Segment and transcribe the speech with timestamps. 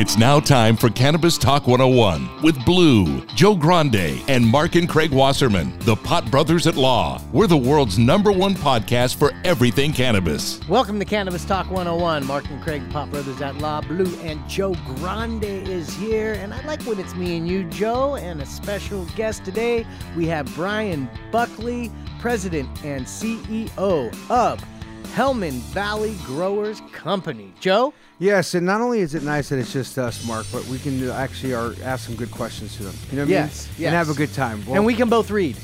[0.00, 5.10] It's now time for Cannabis Talk 101 with Blue, Joe Grande, and Mark and Craig
[5.10, 7.20] Wasserman, the Pot Brothers at Law.
[7.32, 10.60] We're the world's number one podcast for everything cannabis.
[10.68, 12.24] Welcome to Cannabis Talk 101.
[12.26, 13.80] Mark and Craig, Pot Brothers at Law.
[13.80, 16.34] Blue and Joe Grande is here.
[16.34, 19.84] And I like when it's me and you, Joe, and a special guest today.
[20.16, 21.90] We have Brian Buckley,
[22.20, 24.64] President and CEO of
[25.14, 27.52] Helmand Valley Growers Company.
[27.60, 27.92] Joe?
[28.18, 31.08] Yes, and not only is it nice that it's just us, Mark, but we can
[31.10, 32.94] actually are, ask some good questions to them.
[33.10, 33.80] You know what Yes, I mean?
[33.82, 33.86] yes.
[33.88, 34.64] And have a good time.
[34.66, 35.56] Well, and we can both read.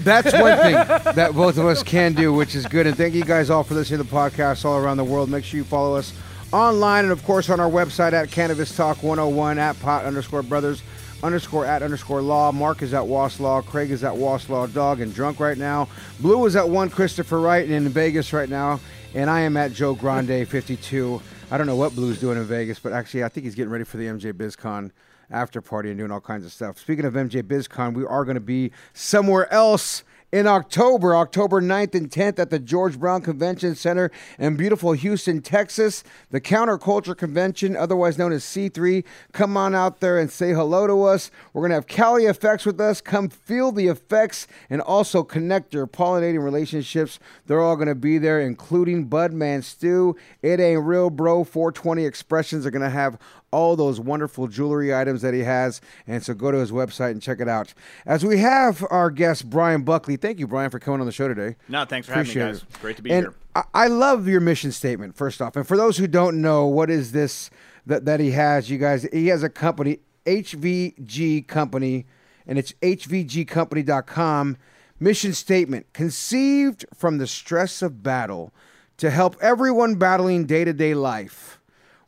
[0.00, 0.74] that's one thing
[1.14, 2.86] that both of us can do, which is good.
[2.86, 5.30] And thank you guys all for listening to the podcast all around the world.
[5.30, 6.12] Make sure you follow us
[6.52, 10.82] online and, of course, on our website at Cannabis Talk 101 at pot underscore brothers
[11.22, 12.52] underscore at underscore law.
[12.52, 13.62] Mark is at Was Law.
[13.62, 15.88] Craig is at Was Law Dog and drunk right now.
[16.20, 18.80] Blue is at one Christopher Wright and in Vegas right now.
[19.14, 21.20] And I am at Joe Grande 52.
[21.50, 23.84] I don't know what Blue's doing in Vegas, but actually, I think he's getting ready
[23.84, 24.92] for the MJ BizCon
[25.30, 26.78] after party and doing all kinds of stuff.
[26.78, 31.94] Speaking of MJ BizCon, we are going to be somewhere else in October, October 9th
[31.94, 36.04] and 10th at the George Brown Convention Center in beautiful Houston, Texas.
[36.30, 39.04] The Counterculture Convention, otherwise known as C3.
[39.32, 41.30] Come on out there and say hello to us.
[41.52, 43.00] We're going to have Cali Effects with us.
[43.00, 47.18] Come feel the effects and also connect your pollinating relationships.
[47.46, 50.16] They're all going to be there, including Budman Stew.
[50.42, 53.18] It Ain't Real Bro 420 Expressions are going to have
[53.52, 55.80] all those wonderful jewelry items that he has.
[56.06, 57.74] And so go to his website and check it out.
[58.06, 60.16] As we have our guest, Brian Buckley.
[60.16, 61.56] Thank you, Brian, for coming on the show today.
[61.68, 62.74] No, thanks for Appreciate having me, guys.
[62.74, 62.80] it.
[62.80, 63.34] Great to be and here.
[63.54, 65.56] I, I love your mission statement, first off.
[65.56, 67.50] And for those who don't know, what is this
[67.86, 69.02] that, that he has, you guys?
[69.12, 72.06] He has a company, HVG Company,
[72.46, 74.56] and it's hvgcompany.com.
[75.02, 78.52] Mission statement conceived from the stress of battle
[78.98, 81.59] to help everyone battling day to day life.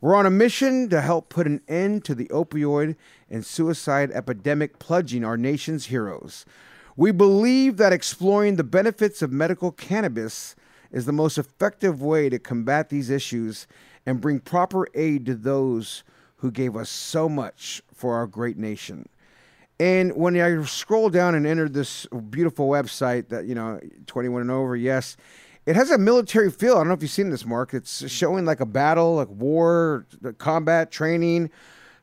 [0.02, 2.96] We're on a mission to help put an end to the opioid
[3.30, 6.44] and suicide epidemic plaguing our nation's heroes.
[6.96, 10.56] We believe that exploring the benefits of medical cannabis
[10.90, 13.68] is the most effective way to combat these issues
[14.04, 16.02] and bring proper aid to those
[16.38, 19.08] who gave us so much for our great nation.
[19.78, 24.50] And when I scroll down and enter this beautiful website that, you know, 21 and
[24.50, 25.16] over, yes,
[25.66, 26.74] it has a military feel.
[26.74, 27.72] I don't know if you've seen this, Mark.
[27.74, 30.06] It's showing like a battle, like war,
[30.38, 31.50] combat, training.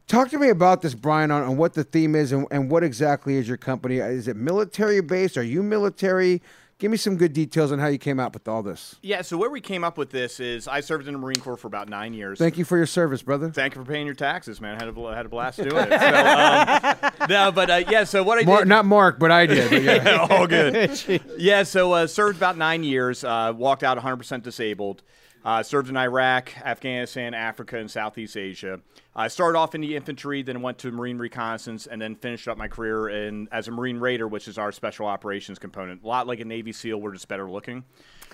[0.08, 2.84] Talk to me about this, Brian, on, on what the theme is and, and what
[2.84, 3.98] exactly is your company.
[3.98, 5.38] Is it military based?
[5.38, 6.42] Are you military?
[6.80, 8.96] Give me some good details on how you came out with all this.
[9.02, 11.58] Yeah, so where we came up with this is I served in the Marine Corps
[11.58, 12.40] for about nine years.
[12.40, 13.52] Thank you for your service, brother.
[13.52, 14.78] Thank you for paying your taxes, man.
[14.82, 16.00] I had a, had a blast doing it.
[16.00, 18.70] So, um, no, but uh, yeah, so what I Mark, did.
[18.70, 19.70] not Mark, but I did.
[19.70, 20.04] But yeah.
[20.06, 21.22] Yeah, all good.
[21.38, 25.04] yeah, so uh, served about nine years, uh, walked out 100% disabled.
[25.46, 28.82] Uh, served in Iraq, Afghanistan, Africa, and Southeast Asia.
[29.16, 32.58] I started off in the infantry, then went to Marine reconnaissance, and then finished up
[32.58, 36.04] my career in as a Marine Raider, which is our special operations component.
[36.04, 37.86] A lot like a Navy SEAL, we're just better looking.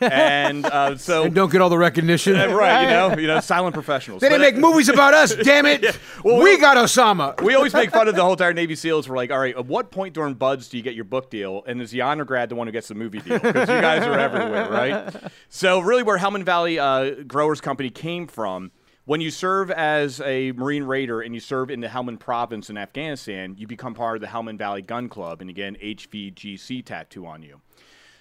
[0.02, 2.36] And uh, so, and don't get all the recognition.
[2.36, 4.22] Uh, right, you know, you know, silent professionals.
[4.22, 5.98] They didn't But, make movies about us, damn it.
[6.24, 7.42] Well, we we- got Osama.
[7.42, 9.08] we always make fun of the whole entire Navy SEALs.
[9.08, 11.64] We're like, all right, at what point during BUD/S do you get your book deal?
[11.68, 13.40] And is the honor grad the one who gets the movie deal?
[13.40, 15.16] Because you guys are everywhere, right?
[15.50, 18.72] So, really, where Helmand Valley uh, Growers Company came from,
[19.06, 22.78] when you serve as a Marine Raider and you serve in the Helmand Province in
[22.78, 27.42] Afghanistan, you become part of the Helmand Valley Gun Club, and again, HVGC tattoo on
[27.44, 27.62] you.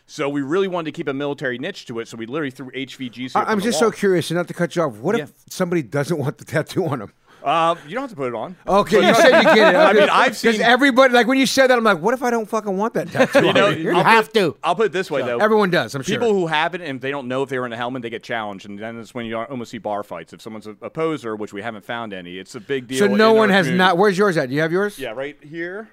[0.07, 2.71] So we really wanted to keep a military niche to it, so we literally threw
[2.73, 3.33] HVGC.
[3.37, 4.97] I- up I'm on the just so curious, and not to cut you off.
[4.97, 5.25] What Yeah.
[5.25, 7.13] if somebody doesn't want the tattoo on them?
[7.43, 8.57] Uh, you don't have to put it on.
[8.67, 9.77] Okay, you said you get it.
[9.79, 12.31] I mean, I've seen- everybody like when you said that, I'm like, what if I
[12.31, 13.45] don't fucking want that tattoo?
[13.47, 13.85] You know, on me?
[14.03, 14.57] Have put, to.
[14.65, 15.37] I'll put it this way though.
[15.39, 15.95] Everyone does.
[15.95, 16.15] I'm sure.
[16.19, 18.09] People who have it and they don't know if they were in a helmet, they
[18.09, 20.33] get challenged, and then it's when you almost see bar fights.
[20.33, 22.99] If someone's a, a poser, which we haven't found any, it's a big deal.
[22.99, 23.77] so no one has community.
[23.79, 23.99] not.
[23.99, 24.49] Where's yours at?
[24.49, 24.99] Do you have yours?
[24.99, 25.91] Yeah, right here.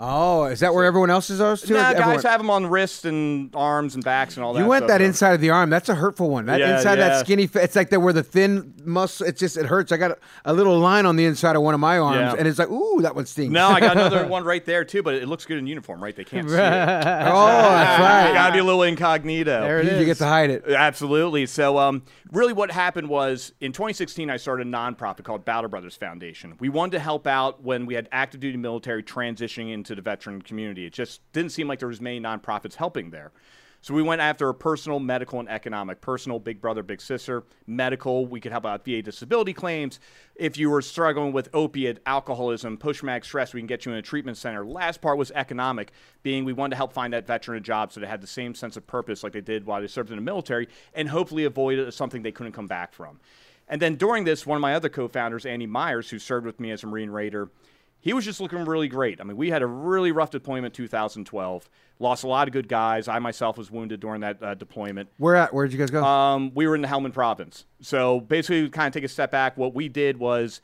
[0.00, 1.74] Oh, is that where everyone else's are too?
[1.74, 4.60] Nah, Everyone- guys have them on wrists and arms and backs and all that.
[4.60, 5.70] You went that so- inside of the arm.
[5.70, 6.46] That's a hurtful one.
[6.46, 7.08] That Yeah, inside yeah.
[7.08, 7.50] that skinny.
[7.52, 9.26] It's like that where the thin muscle.
[9.26, 9.90] It's just it hurts.
[9.90, 12.34] I got a, a little line on the inside of one of my arms, Yeah.
[12.38, 13.50] and it's like, ooh, that one stings.
[13.52, 16.14] No, I got another one right there too, but it looks good in uniform, right?
[16.14, 16.58] They can't see it.
[16.60, 18.32] oh, that's right.
[18.34, 19.62] Got to be a little incognito.
[19.62, 20.64] There it You, you get to hide it.
[20.68, 21.46] Absolutely.
[21.46, 22.02] So, um,
[22.32, 26.54] really, what happened was in 2016, I started a nonprofit called Battle Brothers Foundation.
[26.60, 30.42] We wanted to help out when we had active duty military transitioning into the veteran
[30.42, 30.86] community.
[30.86, 33.32] It just didn't seem like there was many nonprofits helping there.
[33.80, 36.00] So we went after a personal, medical, and economic.
[36.00, 37.44] Personal, big brother, big sister.
[37.66, 40.00] Medical, we could help out VA disability claims.
[40.34, 44.02] If you were struggling with opiate, alcoholism, post-traumatic stress, we can get you in a
[44.02, 44.64] treatment center.
[44.66, 45.92] Last part was economic,
[46.22, 48.54] being we wanted to help find that veteran a job so they had the same
[48.54, 51.94] sense of purpose like they did while they served in the military, and hopefully avoid
[51.94, 53.20] something they couldn't come back from.
[53.68, 56.70] And then during this, one of my other co-founders, Andy Myers, who served with me
[56.72, 57.50] as a Marine Raider,
[58.00, 59.20] he was just looking really great.
[59.20, 61.68] I mean, we had a really rough deployment 2012.
[61.98, 63.08] Lost a lot of good guys.
[63.08, 65.08] I myself was wounded during that uh, deployment.
[65.18, 65.52] Where at?
[65.52, 66.04] Where did you guys go?
[66.04, 67.64] Um, we were in the Helmand province.
[67.80, 69.56] So basically, we kind of take a step back.
[69.56, 70.60] What we did was,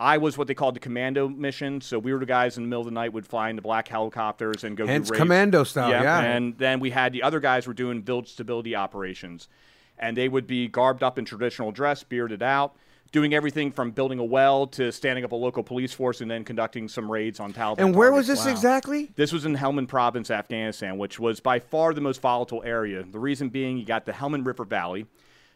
[0.00, 1.80] I was what they called the commando mission.
[1.80, 3.62] So we were the guys in the middle of the night would fly in the
[3.62, 4.84] black helicopters and go.
[4.84, 6.20] Hence commando style, yeah.
[6.20, 9.48] And then we had the other guys were doing village stability operations,
[9.96, 12.74] and they would be garbed up in traditional dress, bearded out.
[13.14, 16.42] Doing everything from building a well to standing up a local police force and then
[16.42, 17.78] conducting some raids on Taliban.
[17.78, 18.44] and where was targets.
[18.44, 19.12] this exactly?
[19.14, 23.04] This was in Helmand Province, Afghanistan, which was by far the most volatile area.
[23.04, 25.06] The reason being, you got the Helmand River Valley.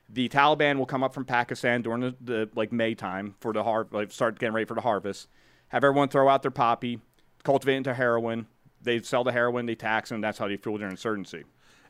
[0.09, 3.65] The Taliban will come up from Pakistan during the, the like May time for the
[3.65, 5.27] har- like start getting ready for the harvest.
[5.71, 7.01] Have everyone throw out their poppy,
[7.43, 8.47] cultivate into heroin.
[8.81, 10.21] They sell the heroin, they tax them.
[10.21, 11.43] That's how they fuel their insurgency.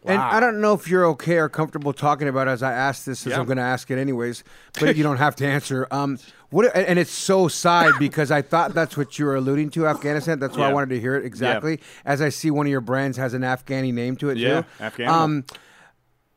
[0.05, 3.05] And I don't know if you're okay or comfortable talking about it as I ask
[3.05, 3.41] this, as Yeah.
[3.41, 4.45] I'm going to ask it anyways,
[4.81, 5.87] but you don't have to answer.
[5.91, 6.19] Um,
[6.51, 6.75] what?
[6.75, 10.39] And it's so side because I thought that's what you were alluding to, Afghanistan.
[10.39, 11.81] That's why I wanted to hear it exactly.
[12.05, 14.67] As I see one of your brands has an Afghani name to it Yeah, too.
[14.81, 15.09] Afghan.
[15.09, 15.45] Um,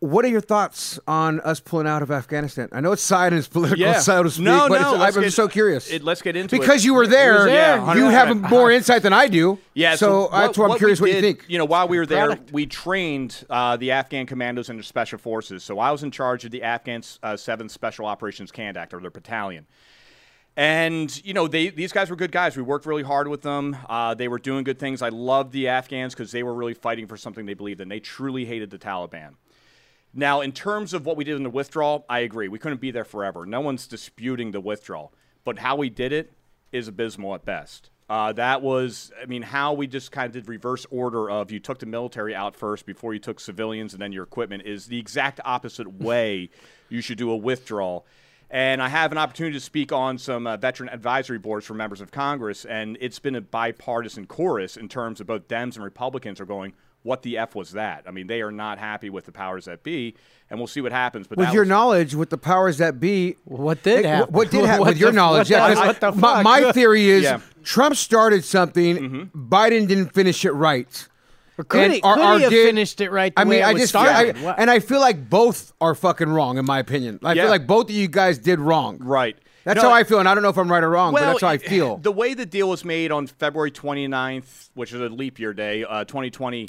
[0.01, 2.67] what are your thoughts on us pulling out of Afghanistan?
[2.71, 3.99] I know it's it's political, Yeah.
[3.99, 5.91] so to speak, No, but no, I'm get- so curious.
[5.91, 6.59] it- let's get into it.
[6.59, 7.45] because you were there.
[7.45, 7.77] there.
[7.95, 9.59] you have more insight than I do.
[9.75, 11.45] Yeah, so, that's why I'm curious what you think.
[11.47, 12.51] You know, while we were there, Product.
[12.51, 15.63] we trained uh, the Afghan commandos and their special forces.
[15.63, 19.11] So I was in charge of the Afghan uh, 7th Special Operations Kandak, or their
[19.11, 19.67] battalion.
[20.57, 22.57] And you know, they these guys were good guys.
[22.57, 23.77] We worked really hard with them.
[23.87, 25.01] Uh, they were doing good things.
[25.01, 27.87] I loved the Afghans because they were really fighting for something they believed in.
[27.87, 29.35] They truly hated the Taliban.
[30.13, 32.47] Now, in terms of what we did in the withdrawal, I agree.
[32.47, 33.45] We couldn't be there forever.
[33.45, 35.13] No one's disputing the withdrawal.
[35.43, 36.33] But how we did it
[36.71, 37.89] is abysmal at best.
[38.09, 41.61] Uh, that was, I mean, how we just kind of did reverse order of you
[41.61, 44.99] took the military out first before you took civilians and then your equipment is the
[44.99, 46.49] exact opposite way
[46.89, 48.05] you should do a withdrawal.
[48.49, 52.01] And I have an opportunity to speak on some uh, veteran advisory boards for members
[52.01, 56.41] of Congress, and it's been a bipartisan chorus in terms of both Dems and Republicans
[56.41, 58.03] are going, what the F was that?
[58.07, 60.15] I mean, they are not happy with the powers that be,
[60.49, 61.27] and we'll see what happens.
[61.27, 64.15] But with that your was- knowledge, with the powers that be, What did Hey, wh-
[64.15, 64.33] happen?
[64.33, 65.49] What did happen What with your the- knowledge?
[65.49, 66.43] what yeah, the- 'cause what the my, fuck?
[66.43, 67.39] my theory is Yeah.
[67.63, 68.97] Trump started something.
[68.97, 69.47] Mm-hmm.
[69.49, 71.07] Biden didn't finish it right.
[71.57, 73.33] Or could And he, our- could our he have did- finished it right?
[73.35, 75.73] The I mean, way it I was just feel, I, and I feel like both
[75.81, 77.19] are fucking wrong, in my opinion.
[77.23, 77.43] I Yeah.
[77.43, 78.97] feel like both of you guys did wrong.
[78.99, 79.37] Right.
[79.63, 81.21] That's No, how I feel, and I don't know if I'm right or wrong, but
[81.21, 81.97] that's how I feel.
[82.01, 85.83] The way the deal was made on February 29th, which is a leap year day,
[85.83, 86.67] uh, 2020,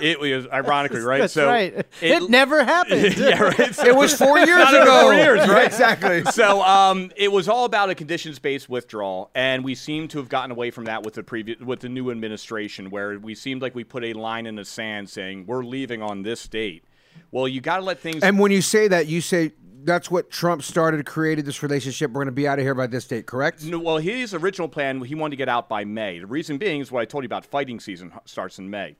[0.00, 1.20] it was ironically, right?
[1.20, 1.86] That's so right.
[2.00, 3.16] It, never happened.
[3.16, 3.74] yeah, right.
[3.74, 5.00] So- it was four years Not ago.
[5.02, 5.66] four years, right?
[5.66, 6.24] exactly.
[6.32, 10.50] so um, it was all about a conditions-based withdrawal, and we seem to have gotten
[10.50, 13.84] away from that with the previous with the new administration, where we seemed like we
[13.84, 16.84] put a line in the sand saying we're leaving on this date.
[17.30, 18.22] Well, you got to let things.
[18.22, 19.52] And when you say that, you say
[19.84, 22.10] that's what Trump started, created this relationship.
[22.10, 23.64] We're going to be out of here by this date, correct?
[23.64, 26.18] No, well, his original plan, he wanted to get out by May.
[26.18, 28.96] The reason being is what I told you about fighting season starts in May.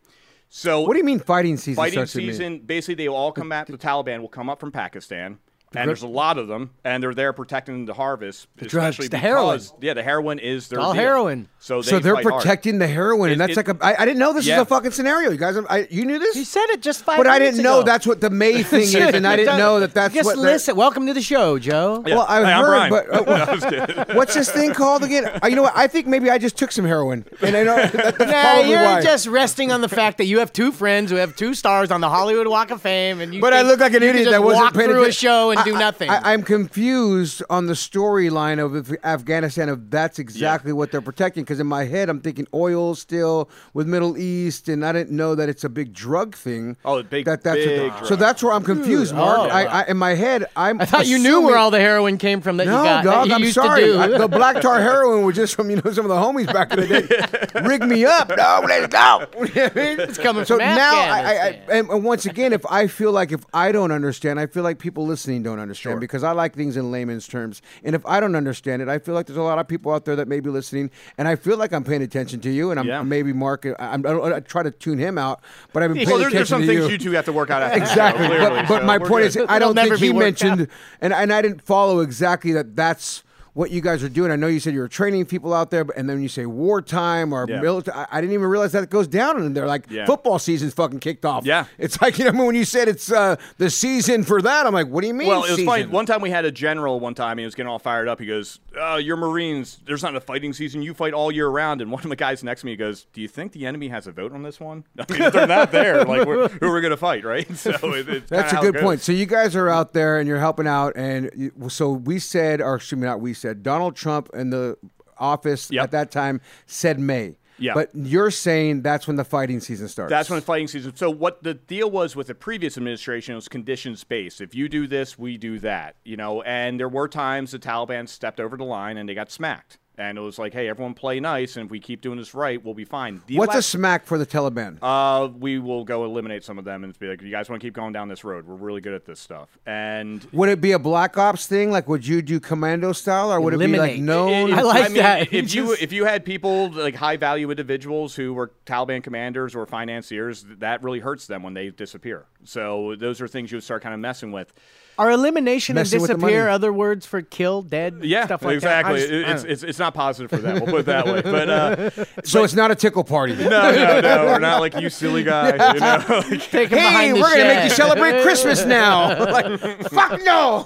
[0.48, 1.76] So What do you mean fighting season?
[1.76, 2.32] fighting starts in May?
[2.32, 3.66] season, basically, they will all come out.
[3.66, 5.38] The Taliban will come up from Pakistan,
[5.76, 8.46] and there's a lot of them, and they're there protecting the harvest.
[8.56, 9.60] The drugs, the heroin.
[9.80, 11.02] Yeah, the heroin is their all deal.
[11.02, 11.48] heroin.
[11.58, 12.42] So, they So they're fight hard.
[12.42, 13.84] protecting the heroin, and It- that's it- like a.
[13.84, 14.58] I, I didn't know this Yeah.
[14.58, 15.56] was a fucking scenario, you guys.
[15.70, 17.86] I, you knew this, He said it just five but I minutes didn't know ago.
[17.86, 20.36] that's what the May thing is, and I didn't know that that's Just what.
[20.36, 20.76] they're- listen.
[20.76, 22.02] Welcome to the show, Joe.
[22.06, 22.16] Yeah.
[22.16, 22.90] Well, I've Hey, I'm heard, Brian.
[22.90, 24.04] but uh, No, I'm just kidding.
[24.16, 25.24] what's this thing called again?
[25.42, 25.72] Uh, you know what?
[25.76, 28.70] I think maybe I just took some heroin, and I know that, that's Nah, probably
[28.70, 29.02] you're why.
[29.02, 32.00] just resting on the fact that you have two friends who have two stars on
[32.00, 33.40] the Hollywood Walk of Fame, and you.
[33.40, 34.98] But I think look like an you can idiot just that wasn't walk paying through
[34.98, 35.20] a attention.
[35.28, 36.10] show and do nothing.
[36.10, 39.68] I, I'm confused on the storyline of Afghanistan.
[39.68, 43.86] If that's exactly what they're protecting, because in my head I'm thinking oil still with
[43.86, 46.76] Middle East, and I didn't know that it's a big drug thing.
[46.84, 48.18] Oh, big- that, that's big so drug.
[48.18, 49.16] that's where I'm confused, oh.
[49.16, 49.38] Mark.
[49.38, 49.42] Oh.
[49.44, 50.80] I, I, in my head, I'm.
[50.80, 53.04] I thought you knew where all the heroin came from that No, you got.
[53.04, 53.28] dog.
[53.28, 53.96] you I'm sorry.
[53.96, 56.72] I- the black tar heroin was just from you know some of the homies back
[56.72, 57.60] in the day.
[57.68, 58.64] Rig me up, dog.
[58.64, 59.26] Let's go.
[59.38, 63.44] it's coming so from now, I, I, and once again, if I feel like if
[63.52, 66.90] I don't understand, I feel like people listening don't understand because I like things in
[66.90, 67.62] layman's terms.
[67.82, 70.04] And if I don't understand it, I feel like there's a lot of people out
[70.04, 72.80] there that may be listening, and I feel like I'm paying attention to you, and
[72.80, 73.02] I'm Yeah.
[73.02, 73.66] maybe Mark.
[73.66, 75.40] I, I'm, I, don't, I try to tune him out,
[75.72, 76.88] but I've been paying Well, there, attention there's some to things you.
[76.92, 77.62] you two have to work out.
[77.64, 79.42] After the show, Exactly, clearly, but, but so my point good.
[79.42, 80.68] is, I don't think he mentioned,
[81.00, 82.76] and and I didn't follow exactly that.
[82.76, 83.22] That's
[83.54, 84.30] what you guys are doing.
[84.30, 86.44] I know you said you were training people out there, but and then you say
[86.46, 87.60] wartime or Yeah.
[87.60, 87.96] military.
[87.96, 89.66] I, I didn't even realize that it goes down in there.
[89.66, 90.06] Like Yeah.
[90.06, 91.46] football season's fucking kicked off.
[91.46, 91.66] Yeah.
[91.78, 94.66] it's like you know when you said it's uh, the season for that.
[94.66, 95.28] I'm like, what do you mean?
[95.28, 95.86] Well, it was funny.
[95.86, 96.98] One time we had a general.
[97.00, 98.18] One time he was getting all fired up.
[98.20, 99.78] He goes, uh, "You're Marines.
[99.86, 100.82] There's not a fighting season.
[100.82, 103.20] You fight all year round." And one of the guys next to me goes, "Do
[103.20, 104.84] you think the enemy has a vote on this one?
[104.98, 106.04] I mean, they're not there.
[106.04, 108.76] Like, we're, who are we going to fight, right?" So it, it's That's a good
[108.76, 109.00] point.
[109.00, 112.60] So you guys are out there and you're helping out, and you, so we said,
[112.60, 114.78] or excuse me, not we said, Donald Trump and the
[115.18, 115.84] office Yep.
[115.84, 117.36] at that time said May.
[117.58, 117.74] Yeah.
[117.74, 120.10] But you're saying that's when the fighting season starts.
[120.10, 120.96] That's when the fighting season.
[120.96, 124.40] So what the deal was with the previous administration was conditions based.
[124.40, 125.94] If you do this, we do that.
[126.04, 129.30] You know, and there were times the Taliban stepped over the line and they got
[129.30, 129.78] smacked.
[129.96, 132.62] And it was like, hey, everyone play nice, and if we keep doing this right,
[132.62, 133.22] we'll be fine.
[133.26, 134.78] The What's a smack for the Taliban?
[134.82, 137.66] Uh, we will go eliminate some of them and be like, you guys want to
[137.66, 138.46] keep going down this road?
[138.46, 139.56] We're really good at this stuff.
[139.66, 141.70] And would it be a black ops thing?
[141.70, 144.00] Like, would you do commando style, or would it be like Eliminate.
[144.02, 144.52] known?
[144.52, 145.32] I like mean, that.
[145.32, 149.64] If you if you had people like high value individuals who were Taliban commanders or
[149.66, 152.26] financiers, that really hurts them when they disappear.
[152.44, 154.52] So those are things you would start kind of messing with.
[154.96, 159.00] Are elimination and Messing with disappear other words for kill, dead, Yeah, stuff like exactly.
[159.04, 159.08] that?
[159.08, 160.54] I just- it's, don't- it's it's not positive for them.
[160.60, 161.20] We'll put it that way.
[161.20, 161.90] But uh,
[162.24, 163.34] so it's not a tickle party.
[163.34, 165.48] no, no, no, we're not like you silly guy.
[165.74, 169.18] You know, Like, Take 'em Hey, behind we're the gonna make you celebrate Christmas now.
[169.32, 169.58] like,
[169.88, 170.64] fuck no.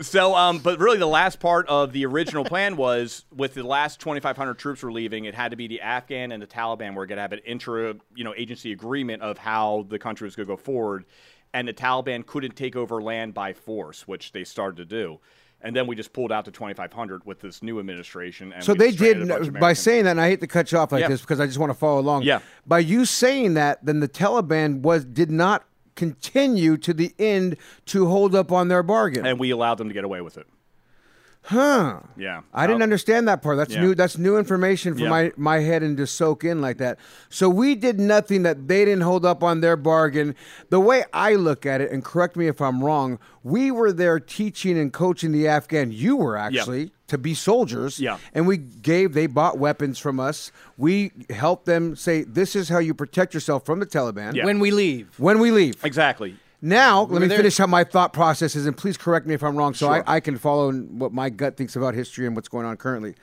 [0.00, 4.00] So, um, but really, the last part of the original plan was with the last
[4.00, 7.16] 2,500 troops were leaving, it had to be the Afghan and the Taliban were going
[7.16, 10.52] to have an intra, you know, agency agreement of how the country was going to
[10.52, 11.04] go forward,
[11.52, 15.18] and the Taliban couldn't take over land by force, which they started to do.
[15.60, 18.52] And then we just pulled out to 2,500 with this new administration.
[18.52, 20.10] And So they did a bunch of by saying that.
[20.10, 21.08] And I hate to cut you off like Yeah.
[21.08, 22.24] this because I just want to follow along.
[22.24, 22.40] Yeah.
[22.66, 25.64] By you saying that, then the Taliban was did not
[25.96, 29.24] continue to the end to hold up on their bargain.
[29.24, 30.46] and we allowed them to get away with it.
[31.44, 32.00] Huh.
[32.16, 33.56] Yeah, I didn't understand that part.
[33.56, 33.80] That's Yeah.
[33.82, 33.94] new.
[33.94, 35.10] That's new information for Yeah.
[35.10, 36.98] my my head and to soak in like that.
[37.28, 40.34] So we did nothing that they didn't hold up on their bargain.
[40.70, 44.18] The way I look at it, and correct me if I'm wrong, we were there
[44.20, 45.92] teaching and coaching the Afghan.
[45.92, 48.00] You were actually to be soldiers.
[48.00, 48.16] Yeah.
[48.32, 49.12] And we gave.
[49.12, 50.50] They bought weapons from us.
[50.78, 54.44] We helped them say, "This is how you protect yourself from the Taliban." Yeah.
[54.46, 55.08] when we leave.
[55.18, 55.84] When we leave.
[55.84, 56.36] Exactly.
[56.66, 59.42] Now, let me there- finish up my thought process is, and please correct me if
[59.42, 60.02] I'm wrong, so Sure.
[60.08, 63.14] I, I can follow what my gut thinks about history and what's going on currently.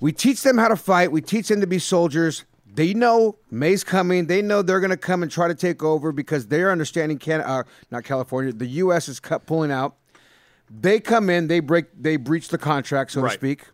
[0.00, 1.12] We teach them how to fight.
[1.12, 2.46] We teach them to be soldiers.
[2.74, 4.28] They know May's coming.
[4.28, 7.42] They know they're going to come and try to take over because they're understanding can
[7.42, 8.52] uh, not California.
[8.52, 9.08] The U.S.
[9.10, 9.96] is cut, pulling out.
[10.70, 11.48] They come in.
[11.48, 11.86] They break.
[12.00, 13.30] They breach the contract, so Right.
[13.32, 13.64] to speak.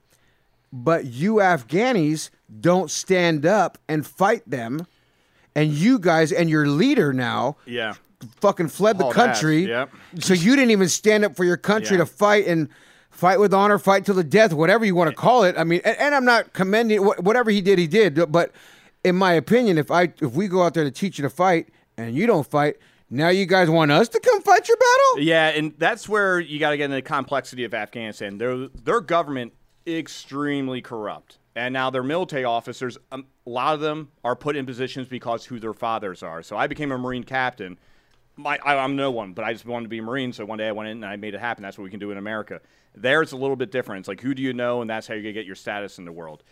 [0.73, 4.87] But you Afghanis don't stand up and fight them,
[5.55, 7.95] and you guys and your leader now Yeah.
[8.41, 9.73] Fucking fled the Hauled country.
[9.73, 9.89] ass.
[10.21, 12.05] So you didn't even stand up for your country Yeah.
[12.05, 12.69] to fight and
[13.11, 15.57] fight with honor, fight till the death, whatever you want to call it.
[15.57, 18.31] I mean, and, and I'm not commending wh- whatever he did, he did.
[18.33, 18.51] But
[19.05, 21.69] in my opinion, if I if we go out there to teach you to fight
[21.97, 22.77] and you don't fight,
[23.11, 25.23] now you guys want us to come fight your battle?
[25.25, 28.39] Yeah, and that's where you got to get into the complexity of Afghanistan.
[28.39, 29.53] Their their government
[29.87, 34.67] extremely corrupt, and now their military officers, um, a lot of them are put in
[34.67, 36.43] positions because who their fathers are.
[36.43, 37.79] So I became a Marine captain.
[38.37, 40.33] My, I, I'm no one, but I just wanted to be a Marine.
[40.33, 41.63] So one day I went in and I made it happen.
[41.63, 42.61] That's what we can do in America.
[42.95, 44.01] There, it's a little bit different.
[44.01, 46.05] It's like who do you know, and that's how you're gonna get your status in
[46.05, 46.43] the world.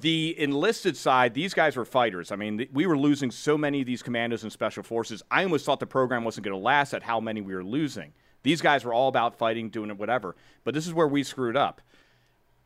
[0.00, 2.32] The enlisted side, these guys were fighters.
[2.32, 5.22] I mean, th- we were losing so many of these commandos and special forces.
[5.30, 8.12] I almost thought the program wasn't going to last at how many we were losing.
[8.42, 10.36] These guys were all about fighting, doing it, whatever.
[10.64, 11.80] But this is where we screwed up.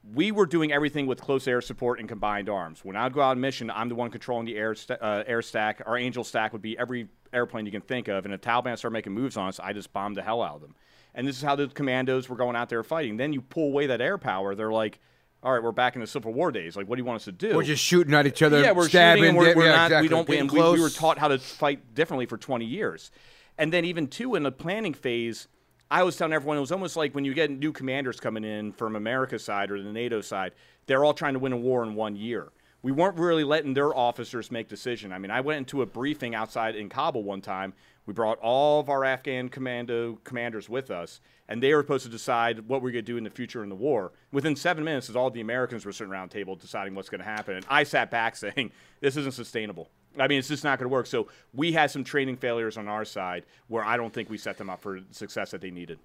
[0.05, 2.85] We were doing everything with close air support and combined arms.
[2.85, 5.43] When I'd go out on mission, I'm the one controlling the air, sta- uh, air
[5.43, 5.83] stack.
[5.85, 8.25] Our Angel stack would be every airplane you can think of.
[8.25, 10.61] And if Taliban started making moves on us, I just bombed the hell out of
[10.63, 10.75] them.
[11.15, 13.17] And this is how the commandos were going out there fighting.
[13.17, 14.99] Then you pull away that air power, they're like,
[15.43, 16.77] all right, we're back in the Civil War days.
[16.77, 17.55] Like, what do you want us to do?
[17.55, 19.23] We're just shooting at each other, yeah, we're stabbing.
[19.23, 19.87] shooting and we're, we're not.
[19.87, 20.29] exactly, We don't.
[20.29, 23.11] And we, we were taught how to fight differently for 20 years,
[23.57, 25.47] And then even two in the planning phase,
[25.91, 28.73] I was telling everyone it was almost like when you get new commanders coming in
[28.73, 30.53] from America's side or the NATO side,
[30.87, 32.49] they're all trying to win a war in one year.
[32.83, 35.13] We weren't really letting their officers make decision.
[35.13, 37.73] I mean, I went into a briefing outside in Kabul one time.
[38.05, 42.11] We brought all of our Afghan commando commanders with us, and they were supposed to
[42.11, 44.13] decide what we're going to do in the future in the war.
[44.33, 47.21] Within seven minutes, as all the Americans were sitting around the table deciding what's going
[47.21, 49.89] to happen, and I sat back saying, "This isn't sustainable."
[50.19, 51.07] I mean, it's just not going to work.
[51.07, 54.59] So we had some training failures on our side where I don't think we set
[54.59, 55.99] them up for success that they needed.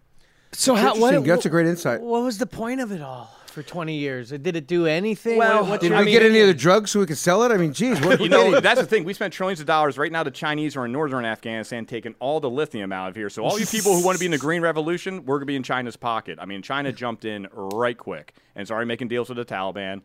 [0.51, 1.23] So how, what.
[1.23, 2.01] That's a great insight.
[2.01, 4.29] What was the point of it all for 20 years?
[4.31, 5.37] Did it do anything?
[5.37, 6.49] Well, What- what's Did your we get any opinion?
[6.49, 7.51] of the drugs so we could sell it?
[7.51, 9.03] I mean, geez, what, You know, that's the thing.
[9.05, 9.97] We spent trillions of dollars.
[9.97, 13.29] Right now, the Chinese are in northern Afghanistan taking all the lithium out of here.
[13.29, 15.51] So, all you people who want to be in the green revolution, we're going to
[15.51, 16.39] be in China's pocket.
[16.41, 20.01] I mean, China jumped in right quick and is already making deals with the Taliban.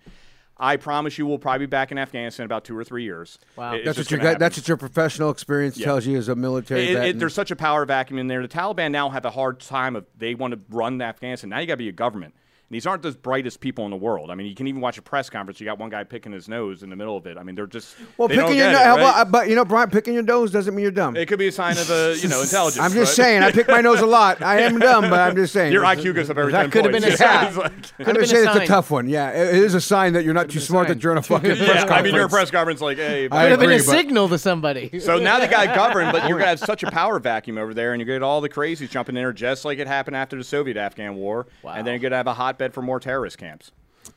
[0.61, 3.38] I promise you, we'll probably be back in Afghanistan in about two or three years.
[3.55, 3.75] Wow.
[3.75, 5.85] It's that's what your gonna that's what your professional experience Yeah.
[5.87, 8.43] tells you as a military It- it- there's such a power vacuum in there.
[8.43, 11.50] The Taliban now have a hard time of they want to run Afghanistan.
[11.50, 12.35] Now you got to be a government.
[12.70, 14.30] And these aren't the brightest people in the world.
[14.30, 15.58] I mean, you can even watch a press conference.
[15.58, 17.38] You got one guy picking his nose in the middle of it.
[17.38, 19.00] I mean, they're just well, they don't picking your nose, it, how right?
[19.22, 21.16] about- but you know, Brian, picking your nose doesn't mean you're dumb.
[21.16, 22.78] It could be a sign of uh, you know intelligence.
[22.84, 23.25] I'm just right?
[23.25, 24.42] saying, I pick my nose a lot.
[24.42, 25.72] I am dumb, but I'm just saying.
[25.72, 26.68] Your IQ goes up every time.
[26.68, 27.46] That 10 could have been a Yeah, sign.
[27.48, 29.08] it's like- I'm Could've been just a saying it's a tough one.
[29.08, 30.96] Yeah, it it is a sign that you're not too been a smart sign.
[30.96, 31.90] to join a fucking press yeah, conference.
[31.90, 35.00] I mean, you're a press conference like, hey, Could have been a signal to somebody.
[35.00, 37.94] So now the guy governed, but you're gonna have such a power vacuum over there,
[37.94, 40.44] and you're get all the crazies jumping in there, just like it happened after the
[40.44, 41.46] Soviet-Afghan war.
[41.62, 41.72] Wow.
[41.72, 43.70] And then you're gonna have a hotbed for more terrorist camps.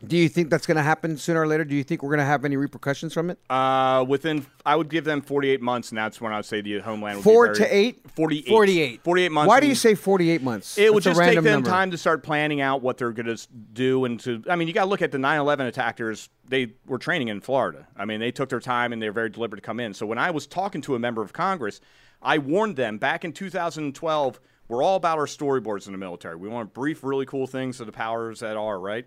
[0.07, 1.65] Do you think that's going to happen sooner or later?
[1.65, 3.37] Do you think we're going to have any repercussions from it?
[3.49, 6.79] Uh, within, I would give them 48 months, and that's when I would say the
[6.79, 8.09] homeland would Four be very, to eight?
[8.09, 8.47] 48.
[8.47, 9.03] 48.
[9.03, 9.47] 48 months.
[9.49, 10.77] Why do you say 48 months?
[10.77, 11.69] It would That's a just take them number.
[11.69, 14.41] time to start planning out what they're going to do and to.
[14.49, 16.29] I mean, you got to look at the 9/11 attackers.
[16.47, 17.85] They were training in Florida.
[17.95, 19.93] I mean, they took their time and they're very deliberate to come in.
[19.93, 21.79] So when I was talking to a member of Congress,
[22.21, 24.39] I warned them back in 2012.
[24.71, 26.37] We're all about our storyboards in the military.
[26.37, 29.05] We want to brief really cool things to the powers that are right.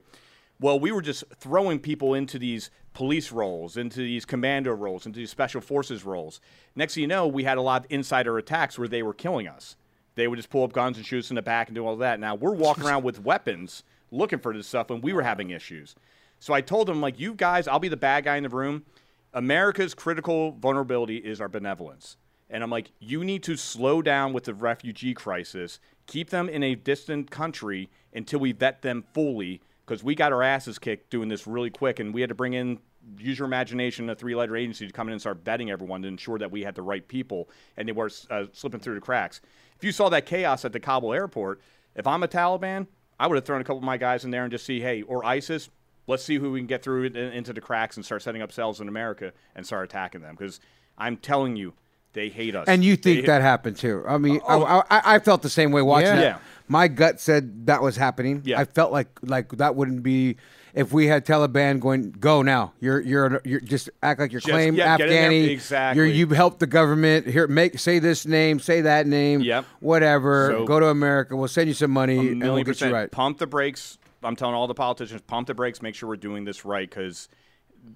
[0.60, 5.20] Well, we were just throwing people into these police roles, into these commando roles, into
[5.20, 6.42] these special forces roles.
[6.76, 9.48] Next thing you know, we had a lot of insider attacks where they were killing
[9.48, 9.76] us.
[10.16, 11.96] They would just pull up guns and shoot us in the back and do all
[11.96, 12.20] that.
[12.20, 15.94] Now we're walking around with weapons looking for this stuff when we were having issues.
[16.40, 18.84] So I told them, like, you guys, I'll be the bad guy in the room.
[19.32, 22.18] America's critical vulnerability is our benevolence.
[22.54, 26.62] And I'm like, you need to slow down with the refugee crisis, keep them in
[26.62, 31.28] a distant country until we vet them fully, because we got our asses kicked doing
[31.28, 32.78] this really quick, and we had to bring in,
[33.18, 36.08] use your imagination, a three letter agency to come in and start vetting everyone to
[36.08, 39.40] ensure that we had the right people and they were uh, slipping through the cracks.
[39.76, 41.60] If you saw that chaos at the Kabul airport,
[41.96, 42.86] if I'm a Taliban,
[43.18, 45.02] I would have thrown a couple of my guys in there and just see, hey,
[45.02, 45.70] or ISIS,
[46.06, 48.80] let's see who we can get through into the cracks and start setting up cells
[48.80, 50.36] in America and start attacking them.
[50.36, 50.60] Because
[50.96, 51.74] I'm telling you,
[52.14, 52.66] they hate us.
[52.68, 54.02] And you think They- that happened too?
[54.08, 54.64] I mean, oh, oh.
[54.64, 56.18] I, I, I felt the same way watching Yeah.
[56.18, 56.22] it.
[56.22, 56.38] Yeah.
[56.66, 58.40] My gut said that was happening.
[58.44, 58.58] Yeah.
[58.58, 60.36] I felt like like that wouldn't be
[60.72, 62.72] if we had Taliban going go now.
[62.80, 65.30] You're you're you're just act like you're Just- claim yeah, get in there.
[65.30, 65.48] Afghani.
[65.50, 65.98] Exactly.
[66.02, 67.46] You're you've helped the government here.
[67.48, 69.40] Make say this name, say that name.
[69.42, 69.66] Yep.
[69.80, 70.54] Whatever.
[70.56, 71.36] So- go to America.
[71.36, 72.90] We'll send you some money a and we'll get percent.
[72.90, 73.10] you right.
[73.10, 73.98] Pump the brakes.
[74.22, 75.82] I'm telling all the politicians, pump the brakes.
[75.82, 77.28] Make sure we're doing this right because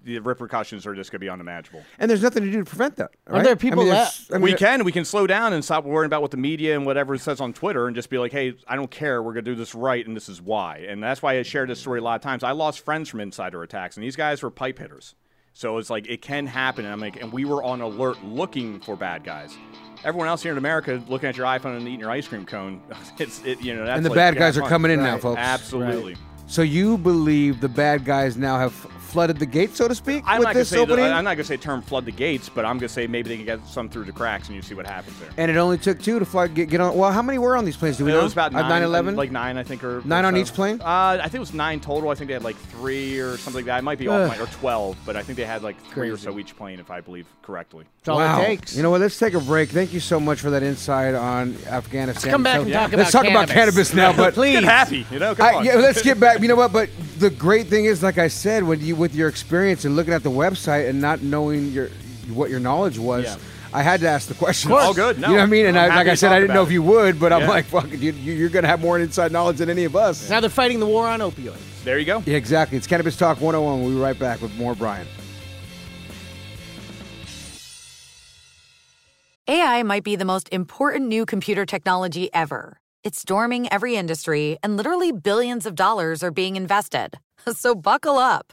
[0.04, 1.84] the repercussions are just going to be unimaginable.
[1.98, 3.10] And there's nothing to do to prevent that.
[3.26, 3.44] Right?
[3.44, 4.84] there people I mean, that- I mean, we can.
[4.84, 7.52] We can slow down and stop worrying about what the media and whatever says on
[7.52, 9.22] Twitter and just be like, hey, I don't care.
[9.22, 10.86] We're going to do this right, and this is why.
[10.88, 12.42] And that's why I shared this story a lot of times.
[12.42, 15.14] I lost friends from insider attacks, and these guys were pipe hitters.
[15.52, 16.84] So it's like, it can happen.
[16.84, 19.56] And I'm like, and we were on alert looking for bad guys.
[20.04, 22.80] Everyone else here in America looking at your iPhone and eating your ice cream cone.
[23.18, 24.68] It's it, you know that's And the like, bad guys are fun.
[24.68, 25.40] coming in now, folks.
[25.40, 26.16] Absolutely.
[26.46, 28.72] So you believe the bad guys now have
[29.08, 30.94] flooded the gates, so to speak, I'm with not gonna this say the.
[31.02, 33.44] I'm not gonna say term flood the gates, but I'm gonna say maybe they can
[33.46, 35.30] get some through the cracks and you see what happens there.
[35.36, 36.96] and it only took two to fly get, get on.
[36.96, 37.96] Well, how many were on these planes?
[37.98, 38.22] Do we it know?
[38.22, 39.16] was about At nine, 9/11?
[39.16, 40.40] like nine, I think, or Nine or on so.
[40.40, 40.80] each plane?
[40.80, 42.10] Uh, I think it was nine total.
[42.10, 43.76] I think they had like three or something like that.
[43.78, 46.16] I might be off my, or twelve, but I think they had like three or
[46.16, 47.84] so each plane, if I believe correctly.
[48.00, 48.40] That's all wow.
[48.42, 48.76] it takes.
[48.76, 49.00] You know what?
[49.00, 49.70] Let's take a break.
[49.70, 52.06] Thank you so much for that insight on Afghanistan.
[52.14, 53.90] Let's come back So- and talk about Let's about talk about cannabis.
[53.90, 54.54] cannabis now, but Please.
[54.60, 55.34] Get happy, you know.
[55.34, 55.64] Come I, on.
[55.64, 56.40] yeah, let's get back.
[56.40, 56.72] You know what?
[56.72, 60.12] But the great thing is, like I said, when you with your experience and looking
[60.12, 61.88] at the website and not knowing your
[62.32, 63.36] what your knowledge was, Yeah.
[63.72, 64.72] I had to ask the question.
[64.72, 65.18] All good.
[65.18, 65.66] No, you know what I mean?
[65.66, 67.66] And I'm like I said, I didn't know about if you would, but I'm like,
[67.66, 70.28] fuck, you, you- you're going to have more inside knowledge than any of us.
[70.30, 71.58] Now they're fighting the war on opioids.
[71.84, 72.22] there you go.
[72.26, 72.76] Yeah, exactly.
[72.78, 73.80] It's Cannabis Talk 101.
[73.82, 75.06] We'll be right back with more Brian.
[79.48, 82.80] AI might be the most important new computer technology ever.
[83.04, 87.18] It's storming every industry, and literally billions of dollars are being invested.
[87.54, 88.52] So buckle up.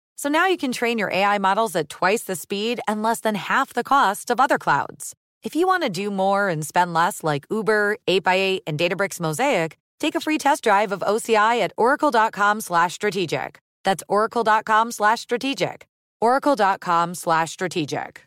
[0.21, 3.33] So now you can train your AI models at twice the speed and less than
[3.33, 5.15] half the cost of other clouds.
[5.41, 9.79] If you want to do more and spend less like Uber, 8x8, and Databricks Mosaic,
[9.99, 13.57] take a free test drive of OCI at oracle.com slash strategic.
[13.83, 15.87] That's oracle.com slash strategic.
[16.21, 18.23] oracle.com slash strategic.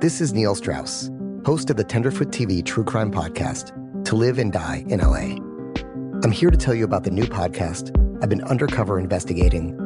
[0.00, 1.10] This is Neil Strauss,
[1.44, 5.34] host of the Tenderfoot TV True Crime Podcast, To Live and Die in LA.
[6.22, 7.90] I'm here to tell you about the new podcast
[8.22, 9.85] I've been undercover investigating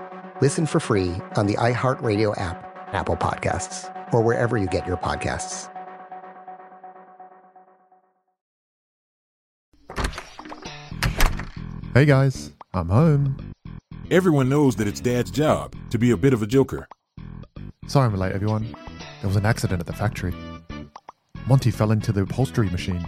[0.41, 5.69] Listen for free on the iHeartRadio app, Apple Podcasts, or wherever you get your podcasts.
[11.93, 13.53] Hey guys, I'm home.
[14.09, 16.87] Everyone knows that it's Dad's job to be a bit of a joker.
[17.85, 18.75] Sorry I'm late, everyone.
[19.21, 20.33] There was an accident at the factory.
[21.45, 23.05] Monty fell into the upholstery machine.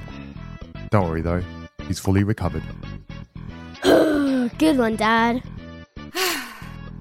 [0.91, 1.41] Don't worry though,
[1.87, 2.63] he's fully recovered.
[3.83, 5.41] Good one, Dad.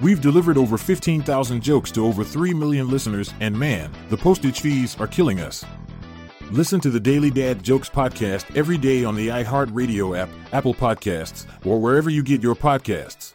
[0.00, 4.96] We've delivered over 15,000 jokes to over 3 million listeners, and man, the postage fees
[5.00, 5.64] are killing us.
[6.52, 11.46] Listen to the Daily Dad Jokes podcast every day on the iHeartRadio app, Apple Podcasts,
[11.66, 13.34] or wherever you get your podcasts.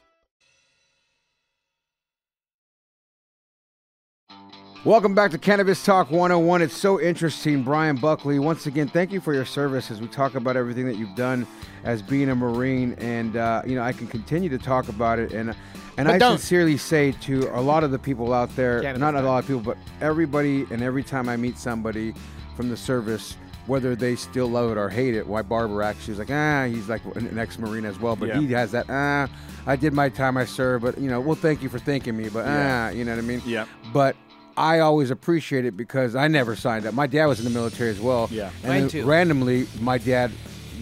[4.86, 6.62] Welcome back to Cannabis Talk 101.
[6.62, 7.63] It's so interesting.
[7.63, 10.95] Brian Buckley, once again, thank you for your service as we talk about everything that
[10.95, 11.45] you've done
[11.84, 12.93] as being a Marine.
[12.99, 15.34] And, uh, you know, I can continue to talk about it.
[15.34, 15.54] And,
[15.97, 16.38] and But I don't.
[16.38, 19.47] sincerely say to a lot of the people out there, Cannabis not a lot of
[19.47, 22.13] people, but everybody and every time I meet somebody
[22.56, 23.36] from the service,
[23.67, 26.89] whether they still love it or hate it, why Barber actually is like, ah, he's
[26.89, 28.39] like an ex Marine as well, but Yeah.
[28.39, 29.27] he has that, ah,
[29.65, 32.27] I did my time, I served, but, you know, well, thank you for thanking me,
[32.29, 32.89] but, Yeah.
[32.91, 33.41] ah, you know what I mean?
[33.45, 33.65] Yeah.
[33.93, 34.17] But
[34.58, 36.93] I always appreciate it because I never signed up.
[36.93, 38.27] My dad was in the military as well.
[38.32, 38.49] Yeah.
[38.63, 39.06] And Mine too.
[39.06, 40.32] randomly, my dad,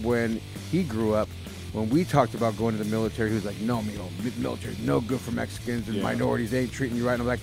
[0.02, 1.28] when he grew up,
[1.72, 4.78] when we talked about going to the military, he was like, "No, Milo, the military's
[4.80, 6.02] no good for Mexicans and Yeah.
[6.02, 6.50] minorities.
[6.50, 7.40] They ain't treating you right." And I'm like.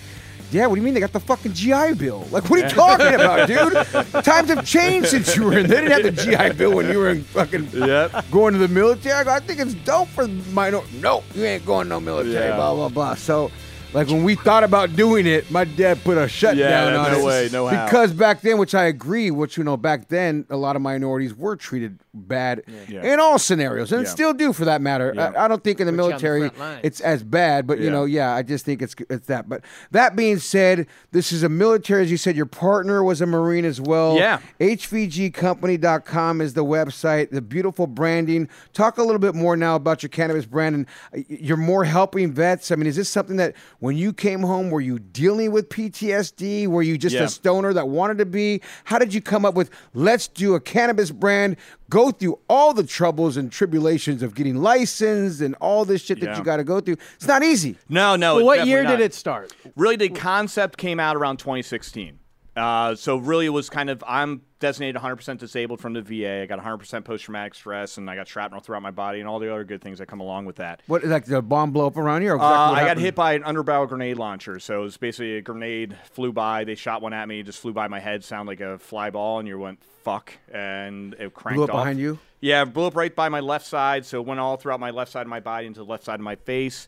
[0.51, 2.25] Yeah, what do you mean they got the fucking GI Bill?
[2.31, 3.47] Like, what are you talking about,
[4.13, 4.23] dude?
[4.25, 5.67] Times have changed since you were in.
[5.67, 8.31] They didn't have the GI Bill when you were in fucking Yep.
[8.31, 9.13] going to the military.
[9.13, 10.81] I, go, I think it's dope for minor.
[11.01, 12.47] No, you ain't going no military.
[12.47, 12.55] Yeah.
[12.55, 13.13] Blah blah blah.
[13.13, 13.51] So,
[13.93, 16.57] like when we thought about doing it, my dad put a shutdown
[16.93, 17.25] Yeah, on no it.
[17.25, 17.85] way, no how.
[17.85, 21.35] Because back then, which I agree, which you know, back then a lot of minorities
[21.35, 23.13] were treated bad Yeah.
[23.13, 24.09] in all scenarios, and Yeah.
[24.09, 25.13] still do for that matter.
[25.15, 25.31] Yeah.
[25.35, 27.79] I, I don't think in the Put you on the military it's as bad, but
[27.79, 29.47] you know, yeah, I just think it's it's that.
[29.47, 33.25] But that being said, this is a military, as you said, your partner was a
[33.25, 34.15] Marine as well.
[34.17, 34.39] Yeah.
[34.59, 37.29] HVGcompany.com is the website.
[37.31, 38.49] The beautiful branding.
[38.73, 42.31] Talk a little bit more now about your cannabis brand and uh, you're more helping
[42.31, 42.71] vets.
[42.71, 46.67] I mean, is this something that when you came home, were you dealing with PTSD?
[46.67, 47.23] Were you just Yeah.
[47.23, 48.61] a stoner that wanted to be?
[48.85, 51.57] How did you come up with let's do a cannabis brand?
[51.89, 56.27] Go through all the troubles and tribulations of getting licensed and all this shit that
[56.27, 56.37] Yeah.
[56.37, 56.97] you got to go through.
[57.15, 57.77] It's not easy.
[57.89, 58.35] No, no.
[58.35, 59.05] Well, what year definitely did not.
[59.05, 59.53] it start?
[59.75, 62.19] Really, the concept came out around 2016.
[62.55, 66.41] Uh, so really, it was kind of I'm designated 100% disabled from the VA.
[66.41, 69.39] I got 100% post traumatic stress, and I got shrapnel throughout my body, and all
[69.39, 70.81] the other good things that come along with that.
[70.87, 72.33] What like the bomb blow up around here?
[72.33, 74.59] Uh, exactly what I got hit by an underbarrel grenade launcher.
[74.59, 76.63] So it was basically a grenade flew by.
[76.65, 79.39] They shot one at me, just flew by my head, sounded like a fly ball,
[79.39, 81.81] and you went fuck, and it cranked Blew up off.
[81.81, 82.19] behind you?
[82.41, 84.05] Yeah, blew up right by my left side.
[84.05, 86.15] So it went all throughout my left side of my body into the left side
[86.15, 86.87] of my face.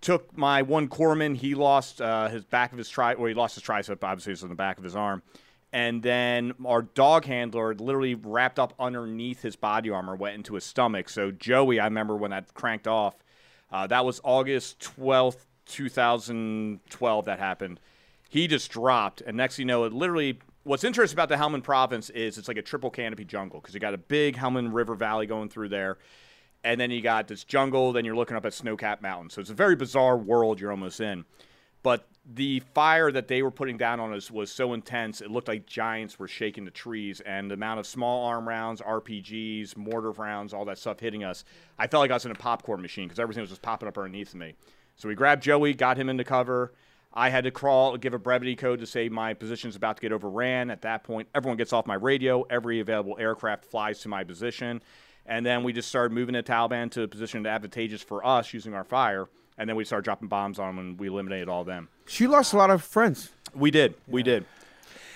[0.00, 1.36] Took my one corpsman.
[1.36, 3.14] He lost uh, his back of his tri.
[3.14, 4.02] Well, he lost his tricep.
[4.02, 5.22] Obviously, it's in the back of his arm.
[5.74, 10.64] And then our dog handler literally wrapped up underneath his body armor, went into his
[10.64, 11.08] stomach.
[11.08, 13.14] So Joey, I remember when that cranked off.
[13.70, 17.24] Uh, that was August twelfth, two thousand twelve.
[17.24, 17.80] That happened.
[18.28, 20.38] He just dropped, and next you know, it literally.
[20.64, 23.80] What's interesting about the Helmand Province is it's like a triple canopy jungle because you
[23.80, 25.98] got a big Helmand River Valley going through there,
[26.62, 27.92] and then you got this jungle.
[27.92, 29.34] Then you're looking up at snow-capped mountains.
[29.34, 31.24] So it's a very bizarre world you're almost in.
[31.82, 35.48] But the fire that they were putting down on us was so intense, it looked
[35.48, 37.20] like giants were shaking the trees.
[37.20, 41.44] And the amount of small arm rounds, RPGs, mortar rounds, all that stuff hitting us,
[41.78, 43.98] I felt like I was in a popcorn machine because everything was just popping up
[43.98, 44.54] underneath me.
[44.96, 46.72] So we grabbed Joey, got him into cover.
[47.14, 50.00] I had to crawl, give a brevity code to say my position is about to
[50.00, 50.70] get overran.
[50.70, 52.42] At that point, everyone gets off my radio.
[52.48, 54.80] Every available aircraft flies to my position.
[55.26, 58.74] And then we just started moving the Taliban to a position advantageous for us using
[58.74, 59.28] our fire.
[59.58, 61.88] And then we started dropping bombs on them and we eliminated all of them.
[62.06, 63.30] She lost a lot of friends.
[63.54, 63.94] We did.
[64.08, 64.44] We did.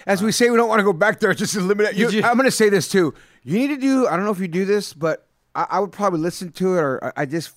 [0.06, 1.34] As we say, we don't want to go back there.
[1.34, 1.94] Just eliminate.
[1.94, 3.14] You, you- I'm going to say this too.
[3.42, 4.06] You need to do.
[4.06, 6.80] I don't know if you do this, but I, I would probably listen to it,
[6.80, 7.54] or I, I just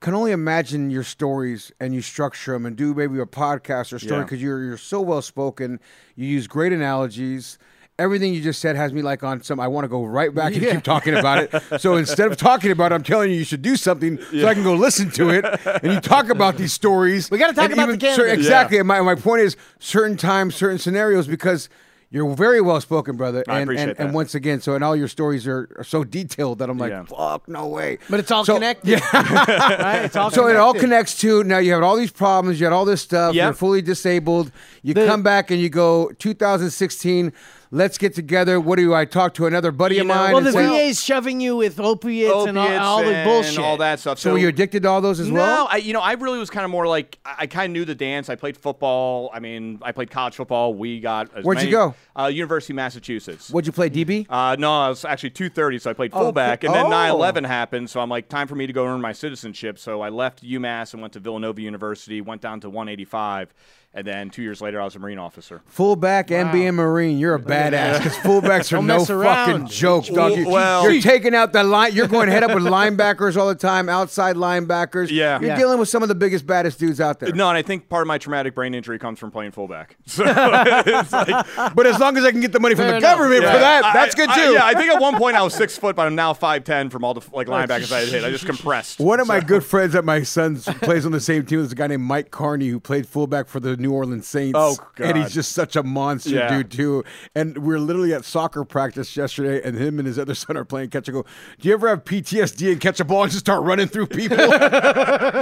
[0.00, 3.98] can only imagine your stories and you structure them and do maybe a podcast or
[3.98, 4.24] story Yeah.
[4.24, 5.78] because you're you're so well spoken.
[6.16, 7.58] You use great analogies.
[8.00, 9.60] Everything you just said has me like on some.
[9.60, 10.74] I want to go right back and Yeah.
[10.74, 11.80] keep talking about it.
[11.80, 14.54] So instead of talking about it, I'm telling you you should do something so I
[14.54, 15.44] can go listen to it.
[15.82, 17.30] And you talk about these stories.
[17.30, 18.32] We gotta talk And about the cer- cannabis.
[18.32, 18.78] exactly.
[18.78, 21.68] And my, my point is certain times, certain scenarios, because
[22.12, 23.44] you're very well spoken, brother.
[23.46, 24.02] I and, appreciate and, that.
[24.06, 26.90] and once again, so and all your stories are, are so detailed that I'm like,
[26.90, 27.04] Yeah.
[27.04, 27.98] fuck, no way.
[28.08, 29.00] But it's all So- connected.
[29.12, 30.00] right?
[30.06, 32.72] It's all So it all connects to now you have all these problems, you had
[32.72, 33.44] all this stuff, Yep.
[33.44, 34.50] you're fully disabled.
[34.82, 37.32] You The- come back and you go 2016,
[37.70, 38.58] let's get together.
[38.60, 40.32] What do I talk to another buddy You of know- mine?
[40.34, 43.58] Well, the say, VA's shoving you with opiates, and all, Opiates all the and bullshit.
[43.58, 44.18] all that stuff.
[44.18, 45.68] So were you addicted to all those as no, well?
[45.70, 47.84] I, you know, I really was kind of more like I, I kind of knew
[47.84, 48.28] the dance.
[48.28, 49.30] I played football.
[49.32, 50.74] I mean, I played college football.
[50.74, 51.94] We got as Where'd you go?
[52.18, 53.50] Uh, University of Massachusetts.
[53.50, 54.26] What'd you play, DB?
[54.28, 56.60] Uh, no, I was actually 230, so I played Oh, fullback.
[56.62, 56.70] cool.
[56.70, 56.90] And then Oh.
[56.90, 59.78] 9 11 happened, so I'm like, time for me to go earn my citizenship.
[59.78, 63.54] So I left UMass and went to Villanova University, went down to 185.
[63.92, 65.62] And then two years later, I was a Marine officer.
[65.66, 70.36] Fullback and being Marine, you're a badass because fullbacks are no fucking joke, dog.
[70.38, 71.92] You, Well- you're taking out the line.
[71.92, 75.10] You're going head up with linebackers all the time, outside linebackers.
[75.10, 75.40] Yeah.
[75.40, 75.56] you're Yeah.
[75.58, 77.32] dealing with some of the biggest, baddest dudes out there.
[77.34, 79.96] No, and I think part of my traumatic brain injury comes from playing fullback.
[80.06, 82.96] So it's like, But as long as I can get the money from Fair the
[82.98, 83.16] enough.
[83.16, 83.52] government Yeah.
[83.54, 84.52] for that, I- that's good I- too.
[84.52, 86.90] yeah, I think at one point I was six foot, but I'm now five ten
[86.90, 88.22] from all the like linebackers I hit.
[88.22, 89.00] I just compressed.
[89.00, 91.74] One of my good friends at my son's plays on the same team is a
[91.74, 94.56] guy named Mike Karney who played fullback for the New Orleans Saints.
[94.58, 96.48] Oh, And he's just such a monster Yeah.
[96.48, 97.04] dude too.
[97.34, 100.64] And we are literally at soccer practice yesterday, and him and his other son are
[100.64, 101.08] playing catch.
[101.08, 101.24] I go,
[101.58, 104.38] "Do you ever have PTSD and catch a ball and just start running through people?"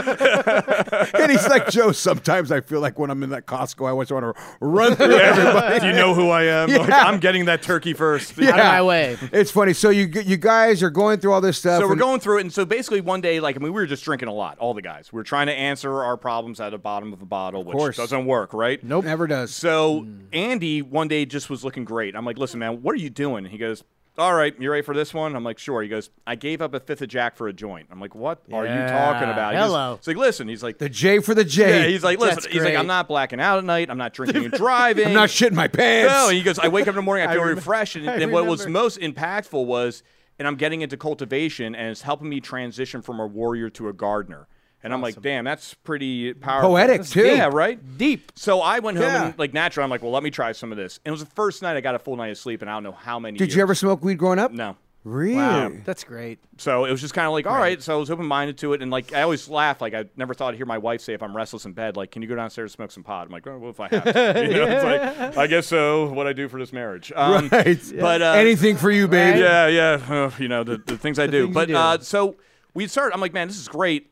[0.09, 4.13] and he's like, "Joe, sometimes I feel like when I'm in that Costco, I just
[4.13, 6.69] want to run through everybody." Do you know who I am?
[6.79, 8.39] Like, I'm getting that turkey first.
[8.39, 9.17] Out of my way.
[9.33, 9.73] It's funny.
[9.73, 11.81] So you you guys are going through all this stuff.
[11.81, 13.81] So we're and- going through it, and so basically one day, like I mean, we
[13.81, 15.13] were just drinking a lot, all the guys.
[15.13, 17.97] We were trying to answer our problems at the bottom of a bottle, which course.
[17.97, 18.83] doesn't work, right?
[18.85, 19.53] Nope, never does.
[19.55, 22.15] So Andy one day just was looking great.
[22.15, 23.45] I'm like, listen, man, what are you doing?
[23.47, 23.83] He goes,
[24.19, 25.37] all right, you ready for this one?
[25.37, 25.81] I'm like, sure.
[25.81, 27.87] He goes, I gave up a fifth of Jack for a joint.
[27.91, 29.55] I'm like, what are you talking about?
[29.55, 29.97] He hello.
[29.97, 30.49] He's like, listen.
[30.49, 31.83] He's like, The J for the J.
[31.83, 31.89] yeah.
[31.89, 32.35] He's like, listen.
[32.43, 32.75] That's He's like.
[32.75, 33.91] I'm not blacking out at night.
[33.91, 35.07] I'm not drinking and driving.
[35.07, 36.13] I'm not shitting my pants.
[36.13, 37.95] No, and he goes, I wake up in the morning, I feel remem- refreshed.
[37.97, 40.03] And, and what was most impactful was,
[40.39, 43.93] and I'm getting into cultivation, and it's helping me transition from a warrior to a
[43.93, 44.49] gardener.
[44.83, 46.71] And I'm like, damn, that's pretty powerful.
[46.71, 47.27] Poetic, too.
[47.27, 47.79] Yeah, right?
[47.99, 48.31] Deep.
[48.37, 49.27] So I went home Yeah.
[49.27, 51.01] and, like, naturally, I'm like, well, let me try some of this.
[51.05, 52.75] And it was the first night I got a full night of sleep, and I
[52.75, 54.53] don't know how many Did you ever smoke weed growing up?
[54.53, 54.77] No.
[55.05, 55.37] Really?
[55.37, 56.39] Wow, that's great.
[56.59, 57.81] So it was just kind of like, all right.
[57.83, 59.81] So I was open minded to it, and like I always laugh.
[59.81, 62.11] Like I never thought I'd hear my wife say if I'm restless in bed, like,
[62.11, 64.05] "Can you go downstairs and smoke some pot?" I'm like, "Oh, well, if I have
[64.05, 64.11] to."
[64.49, 66.11] You know, it's like, I guess so.
[66.13, 67.81] What I do for this marriage, um, Right.
[67.99, 69.39] But uh, Anything for you, baby.
[69.39, 70.01] yeah, yeah.
[70.11, 71.45] uh, you know the, the things I do.
[71.45, 71.77] things but do.
[71.77, 72.37] Uh, so
[72.75, 73.15] we started.
[73.15, 74.11] I'm like, man, this is great.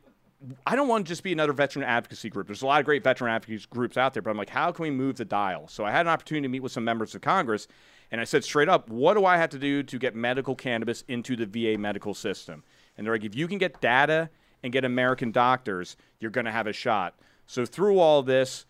[0.66, 2.46] I don't want to just be another veteran advocacy group.
[2.46, 4.82] There's a lot of great veteran advocacy groups out there, but I'm like, how can
[4.82, 5.66] we move the dial?
[5.68, 7.68] So I had an opportunity to meet with some members of Congress,
[8.10, 11.02] and I said straight up, what do I have to do to get medical cannabis
[11.08, 12.62] into the VA medical system?
[12.96, 14.30] And they're like, if you can get data
[14.62, 17.14] and get American doctors, you're going to have a shot.
[17.46, 18.66] So through all this,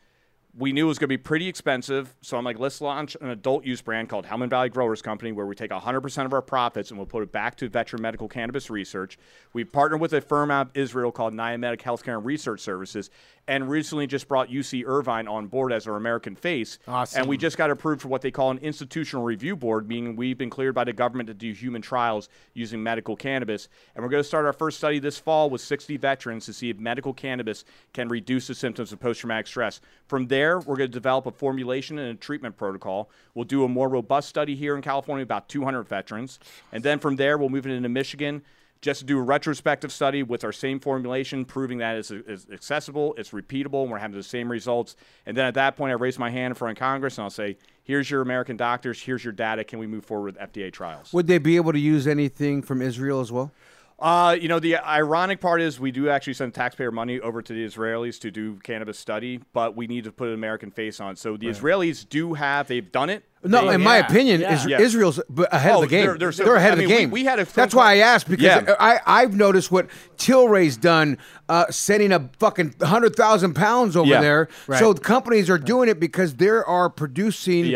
[0.59, 2.15] we knew it was going to be pretty expensive.
[2.23, 5.45] So I'm like, let's launch an adult use brand called Helmand Valley Growers Company, where
[5.45, 8.71] we take 100% of our profits and we'll put it back to veteran medical cannabis
[8.71, 9.19] research.
[9.53, 13.11] We've partnered with a firm out of Israel called Niamedic Healthcare and Research Services,
[13.49, 16.79] and recently just brought UC Irvine on board as our American face.
[16.89, 17.21] Awesome.
[17.21, 20.39] And we just got approved for what they call an institutional review board, meaning we've
[20.39, 23.69] been cleared by the government to do human trials using medical cannabis.
[23.95, 26.71] And we're going to start our first study this fall with 60 veterans to see
[26.71, 29.81] if medical cannabis can reduce the symptoms of post traumatic stress.
[30.09, 33.11] From there, we're going to develop a formulation and a treatment protocol.
[33.35, 36.39] We'll do a more robust study here in California, about 200 veterans.
[36.73, 38.43] And then from there, we'll move it into Michigan
[38.81, 43.15] just to do a retrospective study with our same formulation, proving that it's, it's accessible,
[43.19, 44.97] it's repeatable, and we're having the same results.
[45.25, 47.31] And then at that point, I raise my hand in front of Congress and I'll
[47.31, 49.65] say, here's your American doctors, here's your data.
[49.65, 51.13] Can we move forward with FDA trials?
[51.13, 53.51] Would they be able to use anything from Israel as well?
[53.99, 57.53] Uh, you know, the ironic part is we do actually send taxpayer money over to
[57.55, 61.17] the Israelis to do cannabis study, but we need to put an American face on.
[61.17, 63.25] So the Israelis do have, they've done it.
[63.43, 64.55] No, They- in my opinion, Yeah.
[64.55, 64.81] Is- Yeah.
[64.83, 65.19] Israel's
[65.51, 66.05] ahead Oh, of the game.
[66.05, 67.11] they're- They're, they're ahead I of mean, the game.
[67.11, 68.75] we had a phone That's why I asked because Yeah.
[68.79, 69.87] I I've noticed what
[70.19, 71.17] Tilray's done,
[71.49, 74.21] uh, sending a fucking hundred thousand pounds over Yeah.
[74.21, 74.49] there.
[74.67, 74.79] Right.
[74.79, 77.75] So the companies are doing it because they are producing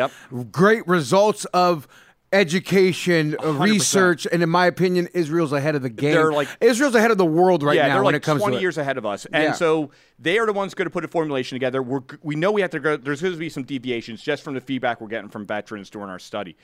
[0.52, 1.88] great results of.
[2.33, 6.12] Education, uh, research, and in my opinion, Israel's ahead of the game.
[6.14, 8.40] They're like- Israel's ahead of the world right yeah, now they're when like it comes
[8.40, 8.62] 20 to it.
[8.62, 9.27] years ahead of us.
[9.27, 9.53] And Yeah.
[9.53, 11.83] so they are the ones going to put a formulation together.
[11.83, 14.55] We're, we know we have to go, there's going to be some deviations just from
[14.55, 16.57] the feedback we're getting from veterans during our study.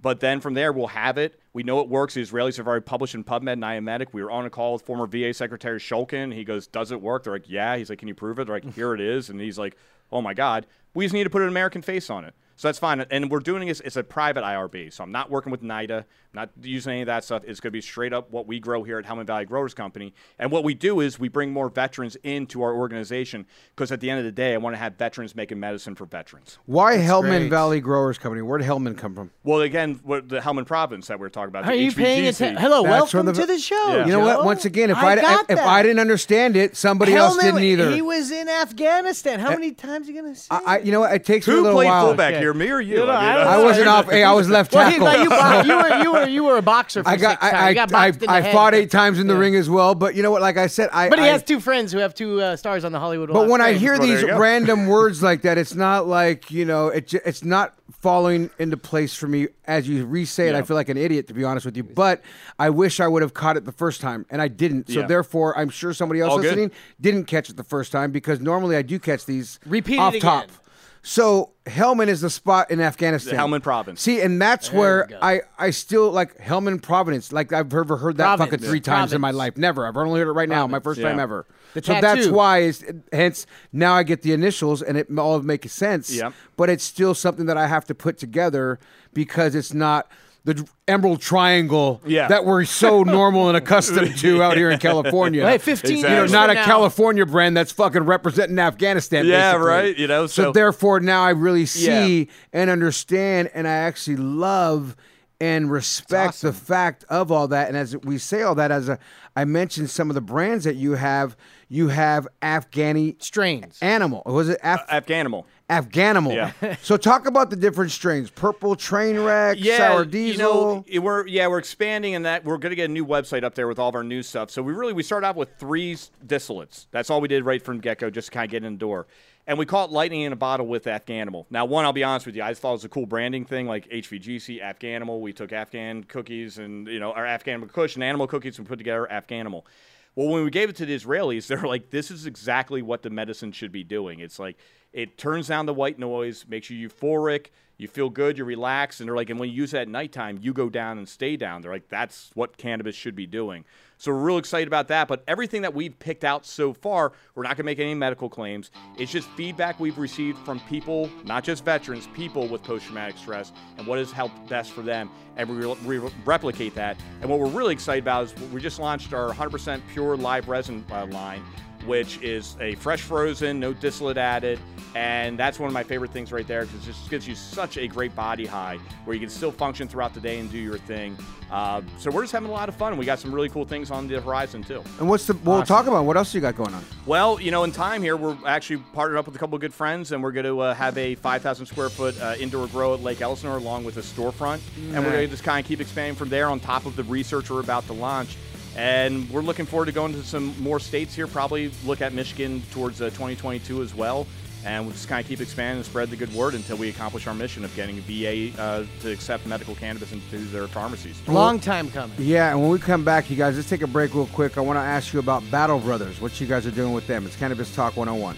[0.00, 1.38] But then from there, we'll have it.
[1.52, 2.14] We know it works.
[2.14, 4.08] The Israelis have already published in PubMed and Niamedic.
[4.12, 6.34] We were on a call with former VA Secretary Shulkin.
[6.34, 7.22] He goes, Does it work?
[7.22, 7.76] They're like, Yeah.
[7.76, 8.46] He's like, Can you prove it?
[8.46, 9.30] They're like, Here it is.
[9.30, 9.76] And he's like,
[10.10, 10.66] Oh my God.
[10.94, 12.34] We just need to put an American face on it.
[12.62, 13.00] So that's fine.
[13.10, 14.92] And we're doing this, it's a private IRB.
[14.92, 17.42] So I'm not working with NIDA, not using any of that stuff.
[17.44, 20.14] It's going to be straight up what we grow here at Helmand Valley Growers Company.
[20.38, 24.08] And what we do is we bring more veterans into our organization because at the
[24.08, 26.58] end of the day, I want to have veterans making medicine for veterans.
[26.66, 27.50] Why Helmand great.
[27.50, 28.42] Valley Growers Company?
[28.42, 29.32] Where did Helmand come from?
[29.42, 31.64] Well, again, what the Helmand province that we are talking about.
[31.64, 32.62] Are the you paying attention?
[32.62, 33.88] Hello, That's welcome the- to the show.
[33.88, 34.06] Yeah.
[34.06, 34.44] You know what?
[34.44, 35.58] Once again, if I I, got if.
[35.58, 37.90] I didn't understand it, somebody else didn't either.
[37.90, 39.40] He was in Afghanistan.
[39.40, 40.46] How uh, many times are you gonna say?
[40.48, 41.12] I, I, you know what?
[41.12, 42.06] It takes me a Who little played while.
[42.06, 42.40] fullback Okay.
[42.40, 43.00] here, me or you?
[43.00, 44.10] You know, I mean, I I wasn't off.
[44.10, 45.06] Hey, I was left well, he, tackle.
[45.06, 47.30] but you, bo- you were you were you were a boxer for I got.
[47.40, 47.54] six times.
[47.54, 48.52] I got I, in I, the I head.
[48.52, 49.40] fought eight times in the Yeah.
[49.40, 49.94] ring as well.
[49.94, 50.42] But you know what?
[50.42, 51.08] Like I said, I.
[51.08, 53.42] But he I, has two friends who have two uh, stars on the Hollywood Walk
[53.44, 56.88] But when I hear Well, these random words like that, it's not like you know,
[56.88, 60.54] it, it's not falling into place for me as you re-say it.
[60.56, 61.84] I feel like an idiot to be honest with you.
[61.84, 62.20] But
[62.58, 64.88] I wish I would have caught it the first time, and I didn't.
[64.90, 65.06] So Yeah.
[65.06, 66.44] therefore, I'm sure somebody else All good.
[66.46, 70.18] listening didn't catch it the first time because normally I do catch these Repeat off
[70.18, 70.44] top.
[70.44, 70.56] again.
[71.04, 73.34] So Helmand is the spot in Afghanistan.
[73.36, 74.00] The Helmand province.
[74.00, 75.18] See, and that's There where we go.
[75.20, 77.32] I, I still like Helmand Providence.
[77.32, 78.50] Like I've never heard that Province.
[78.52, 79.38] fucking three times in my Province.
[79.38, 79.56] life.
[79.56, 79.86] Never.
[79.86, 80.66] I've only heard it right now.
[80.68, 81.22] My first time Yeah.
[81.24, 81.46] ever.
[81.74, 82.32] The so that's tattoo.
[82.34, 82.58] why.
[82.62, 86.14] Is hence now I get the initials and it all makes sense.
[86.14, 86.34] Yep.
[86.56, 88.78] But it's still something that I have to put together
[89.12, 90.08] because it's not
[90.44, 92.28] the Emerald Triangle Yeah.
[92.28, 95.46] that we're so normal and accustomed to out here in California.
[95.48, 96.00] Hey, 15 Exactly.
[96.18, 99.24] You know, not a now- California brand that's fucking representing Afghanistan.
[99.26, 99.68] Yeah, basically.
[99.68, 102.32] right, you know, so, so- therefore now I really see Yeah.
[102.52, 104.96] and understand, and I actually love
[105.40, 107.68] and respect the fact of all that.
[107.68, 108.98] And as we say all that, as a,
[109.34, 111.36] I mentioned some of the brands that you have,
[111.68, 113.78] you have Afghani strains.
[113.82, 114.22] animal.
[114.26, 115.44] Was it Af- uh, Afghanimal.
[115.72, 116.34] Afghanimal?
[116.34, 116.76] Yeah.
[116.82, 120.84] so talk about the different strains: purple train wreck, sour diesel.
[120.86, 123.42] You know, we're yeah we're expanding in that we're going to get a new website
[123.44, 124.50] up there with all of our new stuff.
[124.50, 125.94] So we really we started out with three
[126.26, 126.86] distillates.
[126.90, 128.78] That's all we did right from get go, just to kind of get in the
[128.78, 129.06] door.
[129.46, 131.46] And we call it lightning in a bottle with Afghanimal.
[131.50, 133.44] Now, one, I'll be honest with you, I just thought it was a cool branding
[133.44, 135.20] thing, like HVGC, Afghanimal.
[135.20, 138.78] We took Afghan cookies and you know our Afghan Kush and animal cookies and put
[138.78, 139.64] together Afghanimal.
[140.14, 143.10] Well, when we gave it to the Israelis, they're like, this is exactly what the
[143.10, 144.20] medicine should be doing.
[144.20, 144.56] It's like,
[144.92, 147.46] it turns down the white noise, makes you euphoric,
[147.82, 149.00] you feel good, you relax.
[149.00, 151.36] And they're like, and when you use it at nighttime, you go down and stay
[151.36, 151.62] down.
[151.62, 153.64] They're like, that's what cannabis should be doing.
[153.98, 155.06] So we're real excited about that.
[155.06, 158.72] But everything that we've picked out so far, we're not to make any medical claims.
[158.98, 163.52] It's just feedback we've received from people, not just veterans, people with post traumatic stress,
[163.78, 165.08] and what has helped best for them.
[165.36, 166.96] And we re- replicate that.
[167.20, 170.84] And what we're really excited about is we just launched our 100% pure live resin
[170.90, 171.44] uh, line,
[171.84, 174.58] which is a fresh frozen, no distillate added.
[174.94, 177.78] And that's one of my favorite things right there because it just gives you such
[177.78, 180.76] a great body high where you can still function throughout the day and do your
[180.76, 181.16] thing.
[181.50, 182.96] Uh, so we're just having a lot of fun.
[182.96, 184.82] We got some really cool things on the horizon too.
[184.98, 185.34] and what's the?
[185.44, 186.84] We'll talk about what else you got going on.
[187.04, 189.74] Well, you know, in time here, we're actually partnered up with a couple of good
[189.74, 193.00] friends, and we're going to uh, have a 5,000 square foot uh, indoor grow at
[193.02, 194.60] Lake Elsinore along with a storefront.
[194.78, 197.04] And we're going to just kind of keep expanding from there on top of the
[197.04, 198.36] research we're about to launch.
[198.76, 202.62] And we're looking forward to going to some more states here, probably look at Michigan
[202.72, 204.26] towards uh, 2022 as well.
[204.64, 207.26] and we'll just kind of keep expanding and spread the good word until we accomplish
[207.26, 211.20] our mission of getting VA uh, to accept medical cannabis into their pharmacies.
[211.26, 212.16] Long time coming.
[212.18, 214.56] Yeah, and when we come back, you guys, let's take a break real quick.
[214.56, 217.26] I want to ask you about Battle Brothers, what you guys are doing with them.
[217.26, 218.36] It's Cannabis Talk 101.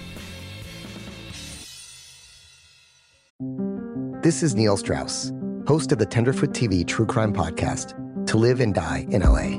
[4.23, 5.31] This is Neil Strauss,
[5.67, 7.95] host of the Tenderfoot TV True Crime Podcast,
[8.29, 9.59] To Live and Die in LA.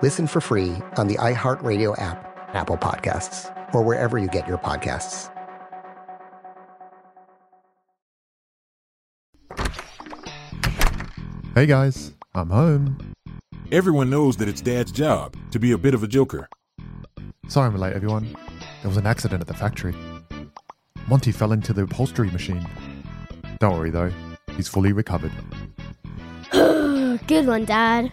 [0.00, 2.24] Listen for free on the iHeartRadio app,
[2.54, 5.34] Apple Podcasts, or wherever you get your podcasts.
[11.56, 13.12] Hey guys, I'm home.
[13.72, 16.48] Everyone knows that it's Dad's job to be a bit of a joker.
[17.48, 18.36] Sorry I'm late, everyone.
[18.82, 19.96] There was an accident at the factory.
[21.08, 22.64] Monty fell into the upholstery machine.
[23.58, 24.12] Don't worry though,
[24.54, 25.32] he's fully recovered.
[26.52, 28.12] Good one, Dad.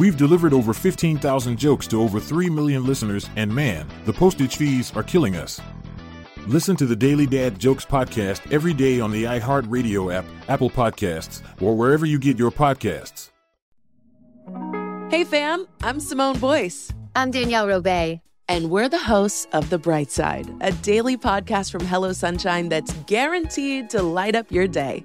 [0.00, 4.90] We've delivered over 15,000 jokes to over 3 million listeners, and man, the postage fees
[4.96, 5.60] are killing us.
[6.46, 11.42] Listen to the Daily Dad Jokes podcast every day on the iHeartRadio app, Apple Podcasts,
[11.60, 13.28] or wherever you get your podcasts.
[15.10, 16.90] Hey fam, I'm Simone Boyce.
[17.14, 18.22] I'm Danielle Robay.
[18.48, 22.94] And we're the hosts of The Bright Side, a daily podcast from Hello Sunshine that's
[23.06, 25.04] guaranteed to light up your day.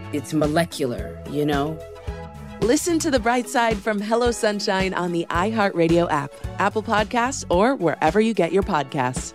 [0.13, 1.77] it's molecular, you know?
[2.61, 7.75] Listen to The Bright Side from Hello Sunshine on the iHeartRadio app, Apple Podcasts, or
[7.75, 9.33] wherever you get your podcasts.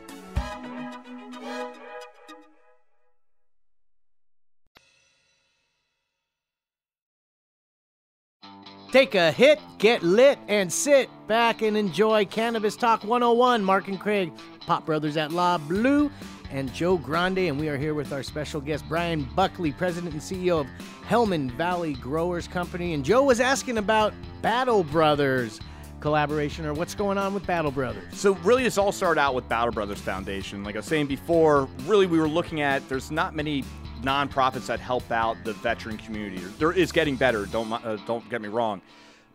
[8.93, 13.63] Take a hit, get lit, and sit back and enjoy Cannabis Talk 101.
[13.63, 16.11] Mark and Craig, Pot Brothers at La Blue,
[16.57, 17.39] and Joe Grande.
[17.39, 20.67] And we are here with our special guest, Brian Buckley, President and CEO of
[21.07, 22.95] Helmand Valley Growers Company.
[22.95, 25.61] And Joe was asking about Battle Brothers
[26.01, 28.19] collaboration or what's going on with Battle Brothers.
[28.19, 30.65] So really, this all started out with Battle Brothers Foundation.
[30.65, 33.63] Like I was saying before, really we were looking at there's not many
[34.01, 36.43] nonprofits that help out the veteran community.
[36.59, 37.45] There is getting better.
[37.47, 38.81] Don't uh, don't get me wrong.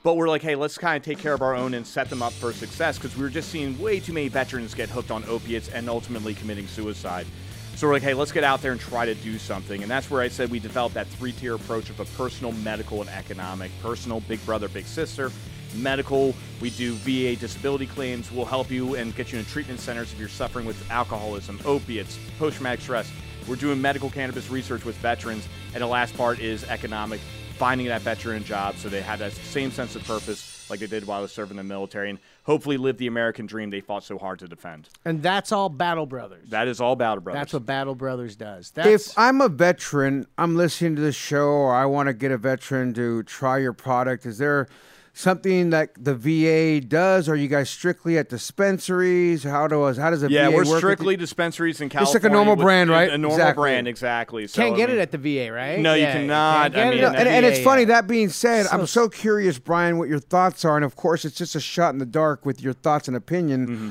[0.03, 2.23] But we're like, hey, let's kind of take care of our own and set them
[2.23, 5.23] up for success because we were just seeing way too many veterans get hooked on
[5.25, 7.27] opiates and ultimately committing suicide.
[7.75, 9.83] So we're like, hey, let's get out there and try to do something.
[9.83, 13.01] And that's where I said we developed that three tier approach of a personal, medical,
[13.01, 13.71] and economic.
[13.81, 15.31] Personal, big brother, big sister.
[15.75, 18.31] Medical, we do VA disability claims.
[18.31, 22.17] We'll help you and get you in treatment centers if you're suffering with alcoholism, opiates,
[22.39, 23.11] post traumatic stress.
[23.47, 25.47] We're doing medical cannabis research with veterans.
[25.73, 27.21] And the last part is economic,
[27.61, 31.05] finding that veteran job so they had that same sense of purpose like they did
[31.05, 34.03] while I was serving in the military and hopefully live the American dream they fought
[34.03, 34.89] so hard to defend.
[35.05, 36.49] And that's all Battle Brothers.
[36.49, 37.39] That is all Battle Brothers.
[37.39, 38.71] That's what Battle Brothers does.
[38.71, 42.31] That's If I'm a veteran, I'm listening to the show, or I want to get
[42.31, 44.67] a veteran to try your product, is there
[45.13, 47.27] something that the VA does?
[47.27, 49.43] Are you guys strictly at dispensaries?
[49.43, 52.13] How does how does the yeah, VA we're work strictly dispensaries in California.
[52.13, 53.09] Just like a normal brand, right?
[53.09, 53.61] A normal Exactly.
[53.61, 54.47] brand, exactly.
[54.47, 55.79] So, Can't I get mean- it at the VA, right?
[55.79, 56.73] No, you cannot.
[56.73, 57.81] can't I mean, at the and, and it's funny.
[57.81, 57.87] yeah.
[57.87, 61.25] That being said, So I'm so curious, Brian, what your thoughts are, and of course,
[61.25, 63.67] it's just a shot in the dark with your thoughts and opinion.
[63.67, 63.89] Mm-hmm.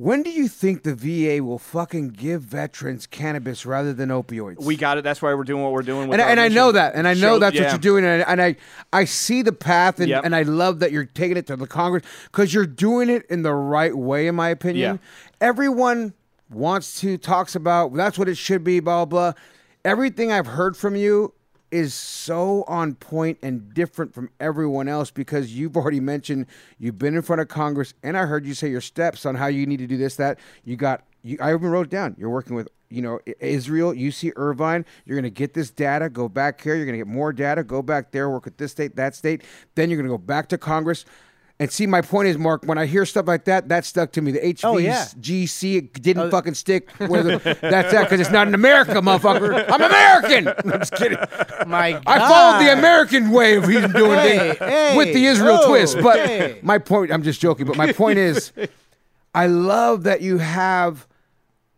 [0.00, 4.62] When do you think the VA will fucking give veterans cannabis rather than opioids?
[4.62, 5.02] We got it.
[5.02, 6.06] That's why we're doing what we're doing.
[6.08, 8.22] With and, and I know that, and I know Show- that's what you're doing, and,
[8.22, 8.56] I- and I,
[8.92, 10.24] I see the path, and, Yep.
[10.24, 13.42] and I love that you're taking it to the Congress because you're doing it in
[13.42, 15.00] the right way, in my opinion.
[15.02, 15.46] Yeah.
[15.48, 16.14] Everyone
[16.48, 19.32] wants to talks about that's what it should be, blah blah.
[19.32, 19.40] blah.
[19.84, 21.34] Everything I've heard from you
[21.70, 26.46] is so on point and different from everyone else because you've already mentioned
[26.78, 29.46] you've been in front of Congress, and I heard you say your steps on how
[29.46, 30.38] you need to do this, that.
[30.64, 32.16] You got, you, I even wrote down.
[32.18, 36.28] You're working with you know, Israel, UC Irvine, you're going to get this data, go
[36.28, 38.96] back here, you're going to get more data, go back there, work with this state,
[38.96, 39.42] that state.
[39.74, 41.04] Then you're going to go back to Congress.
[41.60, 44.22] And see, my point is, Mark, when I hear stuff like that, that stuck to
[44.22, 44.30] me.
[44.30, 45.78] The HVGC Oh, yeah.
[45.78, 46.30] it didn't oh.
[46.30, 46.90] fucking stick.
[46.98, 49.64] Where the, that's that because it's not in America, motherfucker.
[49.68, 50.48] I'm American.
[50.72, 51.18] I'm just kidding.
[51.66, 52.02] My God.
[52.06, 55.68] I followed the American way of he's doing Hey, things hey, with the Israel oh,
[55.68, 55.96] twist.
[56.00, 56.60] But hey.
[56.62, 57.66] my point, I'm just joking.
[57.66, 58.52] But my point is,
[59.34, 61.08] I love that you have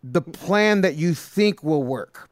[0.02, 2.29] the plan that you think will work.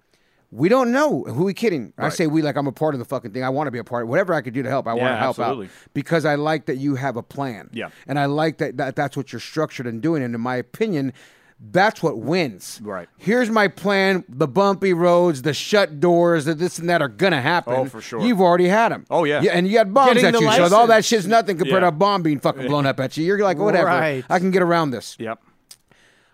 [0.51, 1.25] We don't know.
[1.25, 1.93] Who are we kidding?
[1.99, 3.45] I say we like I'm a part of the fucking thing.
[3.45, 4.05] I want to be a part.
[4.05, 5.67] Of Whatever I could do to help, I want to help absolutely.
[5.67, 7.69] out because I like that you have a plan.
[7.73, 7.91] Yeah.
[8.07, 10.23] and I like that, that that's what you're structured and doing.
[10.23, 11.13] And in my opinion,
[11.61, 12.81] that's what wins.
[12.83, 13.09] Right.
[13.19, 17.43] Here's my plan: the bumpy roads, the shut doors, the this and that are gonna
[17.43, 17.75] happen.
[17.75, 18.25] Oh, for sure.
[18.25, 19.05] You've already had them.
[19.11, 19.43] Oh, yeah.
[19.43, 20.69] and you got bombs Getting at you.
[20.69, 21.91] So all that shit's nothing compared Yeah.
[21.91, 23.25] to a bomb being fucking blown up at you.
[23.25, 23.89] You're like, whatever.
[23.89, 24.25] Right.
[24.31, 25.17] I can get around this.
[25.19, 25.43] Yep.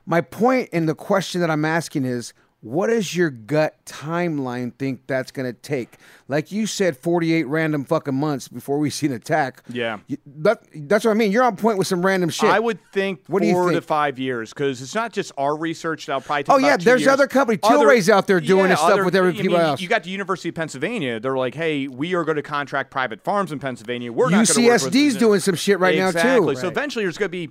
[0.07, 2.35] My point and the question that I'm asking is
[2.65, 5.99] what does your gut timeline think that's going to take?
[6.27, 9.63] Like you said, 48 random fucking months before we see an attack.
[9.69, 9.99] Yeah.
[10.07, 11.33] You- That, that's what I mean.
[11.33, 12.49] You're on point with some random shit.
[12.51, 13.85] I would think What do you four to think?
[13.85, 16.07] five years because it's not just our research.
[16.07, 17.13] That'll probably take Oh, yeah, two there's years.
[17.13, 19.59] other company- Other- Tilray's out there doing yeah, this stuff other- with every I people
[19.59, 19.81] mean, else.
[19.83, 21.21] You got the University of Pennsylvania.
[21.21, 24.11] They're like, hey, we are going to contract private farms in Pennsylvania.
[24.13, 26.19] We're not going to work with UCSD's doing some shit right now, too.
[26.19, 26.57] Exactly.
[26.57, 26.73] So Right.
[26.73, 27.51] eventually, there's going to be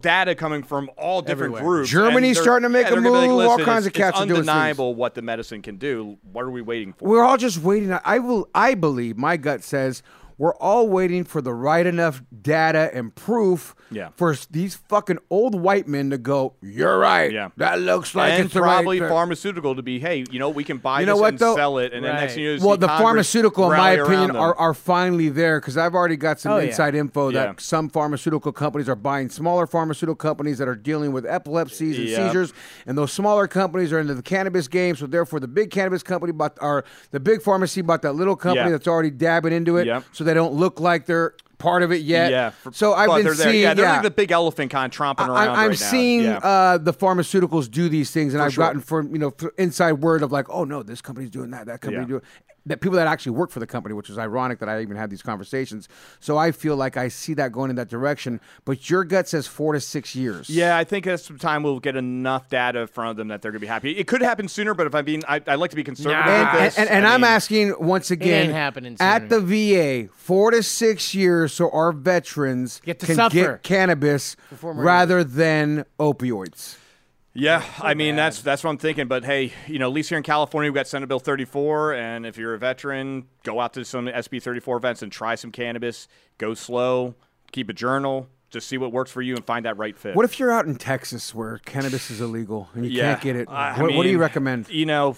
[0.00, 1.76] data coming from all different Everywhere.
[1.78, 1.90] groups.
[1.90, 3.36] Germany's starting to make yeah, a they're gonna be move.
[3.38, 6.16] Like, All kinds of cats are doing things." undeniable what the medicine can do.
[6.32, 7.08] What are we waiting for?
[7.08, 7.92] We're all just waiting.
[8.06, 8.48] I will.
[8.54, 10.02] I believe my gut says
[10.38, 14.08] we're all waiting for the right enough data and proof Yeah.
[14.16, 16.54] for these fucking old white men to go.
[16.60, 17.32] You're right.
[17.32, 17.48] Yeah.
[17.56, 19.08] that looks like and it's probably right.
[19.08, 21.56] pharmaceutical to be, hey, you know, we can buy You know this what, and though?
[21.56, 24.36] sell it, and then next thing you know, well, the Congress pharmaceutical, in my opinion,
[24.36, 26.64] are, are finally there because I've already got some Oh, yeah.
[26.68, 27.54] inside info that Yeah.
[27.58, 32.16] some pharmaceutical companies are buying smaller pharmaceutical companies that are dealing with epilepsies and Yep.
[32.28, 32.52] seizures,
[32.86, 34.96] and those smaller companies are into the cannabis game.
[34.96, 38.66] So therefore, the big cannabis company bought, or the big pharmacy bought that little company
[38.66, 38.70] Yeah.
[38.72, 40.04] that's already dabbing into it, Yep.
[40.12, 42.30] so they don't look like they're part of it yet.
[42.30, 42.50] Yeah.
[42.50, 43.62] for- So I've been seeing.
[43.62, 43.92] Yeah, they're yeah.
[43.94, 45.72] like the big elephant kind of tromping around I'm right now.
[45.74, 46.36] seeing Yeah.
[46.38, 48.64] uh, the pharmaceuticals do these things, and For I've sure.
[48.66, 51.80] gotten from you know inside word of like, oh no, this company's doing that, that
[51.80, 52.08] company Yeah.
[52.08, 52.22] doing
[52.66, 52.80] that.
[52.80, 55.22] People that actually work for the company, which is ironic that I even had these
[55.22, 55.88] conversations.
[56.20, 58.40] So I feel like I see that going in that direction.
[58.64, 60.50] But your gut says four to six years.
[60.50, 63.60] Yeah, I think that's some time we'll get enough data from them that they're going
[63.60, 63.96] to be happy.
[63.96, 66.48] It could happen sooner, but if I'm being, I, I like to be conservative And,
[66.48, 66.78] and, this.
[66.78, 71.14] and, and I I'm mean, asking once again happening at the VA, four to six
[71.14, 73.34] years, so our veterans Get to can suffer.
[73.34, 76.76] get cannabis rather than opioids.
[77.36, 79.06] Yeah, I mean that's that's what I'm thinking.
[79.08, 82.26] But hey, you know, at least here in California, we've got Senate Bill 34, and
[82.26, 86.08] if you're a veteran, go out to some SB 34 events and try some cannabis.
[86.38, 87.14] Go slow,
[87.52, 90.16] keep a journal, just see what works for you, and find that right fit.
[90.16, 93.36] What if you're out in Texas where cannabis is illegal and you Yeah, can't get
[93.36, 93.48] it?
[93.48, 94.68] What, what do you recommend?
[94.70, 95.16] You know,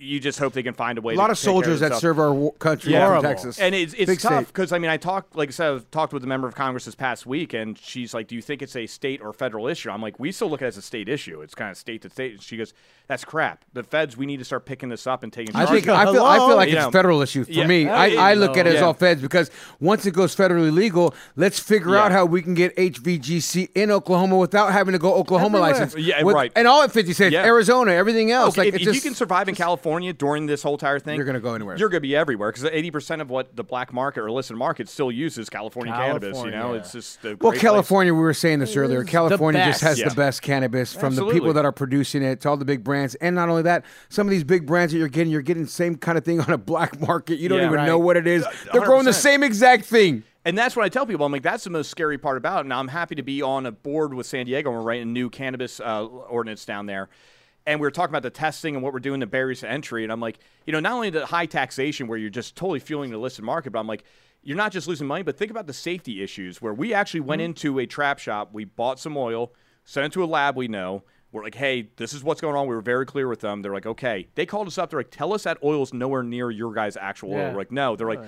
[0.00, 1.14] you just hope they can find a way.
[1.14, 3.14] A lot to of soldiers that serve our country Yeah.
[3.14, 3.58] from Texas.
[3.58, 6.12] And it's, it's Big tough because I mean I talked like I said I've talked
[6.12, 8.76] with a member of Congress this past week and she's like, "Do you think it's
[8.76, 11.08] a state or federal issue?" I'm like, "We still look at it as a state
[11.08, 11.40] issue.
[11.42, 12.72] It's kind of state to state." And she goes,
[13.08, 13.64] "That's crap.
[13.72, 16.04] The feds, we need to start picking this up and taking." I think it." I
[16.12, 17.66] feel I feel like You it's know, a federal issue for yeah.
[17.66, 17.88] me.
[17.88, 18.86] I, I look at it as Yeah.
[18.86, 22.76] all feds because once it goes federally legal, let's figure out how we can get
[22.76, 25.70] HVGC in Oklahoma without having to go Oklahoma Everywhere.
[25.86, 25.96] license.
[25.96, 26.52] Yeah, With- right.
[26.54, 27.44] And all at 50 states, Yeah.
[27.44, 28.56] Arizona, everything else.
[28.56, 30.98] Look, like if, it's if just, you can survive in California during this whole entire
[30.98, 31.76] thing, You're gonna go anywhere.
[31.76, 34.56] You're going to be everywhere because 80 percent of what the black market or illicit
[34.56, 36.38] market still uses California, cannabis.
[36.38, 37.60] You know, it's just a Well, great place.
[37.62, 39.02] California, we were saying this earlier.
[39.04, 40.14] California just has best.
[40.14, 43.14] the best cannabis from the people that are producing it to all the big brands.
[43.16, 45.70] And not only that, some of these big brands that you're getting, you're getting the
[45.70, 47.38] same kind of thing on a black market.
[47.38, 47.64] You don't Yeah.
[47.66, 47.86] even Right.
[47.86, 48.44] know what it is.
[48.72, 50.22] They're growing the same exact thing.
[50.44, 51.26] And that's what I tell people.
[51.26, 52.68] I'm like, that's the most scary part about it.
[52.68, 54.70] Now, I'm happy to be on a board with San Diego.
[54.70, 57.08] and We're writing a new cannabis uh, ordinance down there.
[57.68, 60.02] And we were talking about the testing and what we're doing, the barriers to entry.
[60.02, 63.10] And I'm like, you know, not only the high taxation where you're just totally fueling
[63.10, 64.04] the listed market, but I'm like,
[64.42, 67.42] you're not just losing money, but think about the safety issues where we actually went
[67.42, 67.44] Mhm.
[67.46, 69.52] into a trap shop, we bought some oil,
[69.84, 71.02] sent it to a lab we know.
[71.30, 72.66] We're like, hey, this is what's going on.
[72.68, 73.60] We were very clear with them.
[73.60, 74.28] They're like, okay.
[74.34, 74.88] They called us up.
[74.88, 77.50] They're like, tell us that oil's nowhere near your guys' actual oil.
[77.52, 77.96] We're like, no.
[77.96, 78.20] They're like,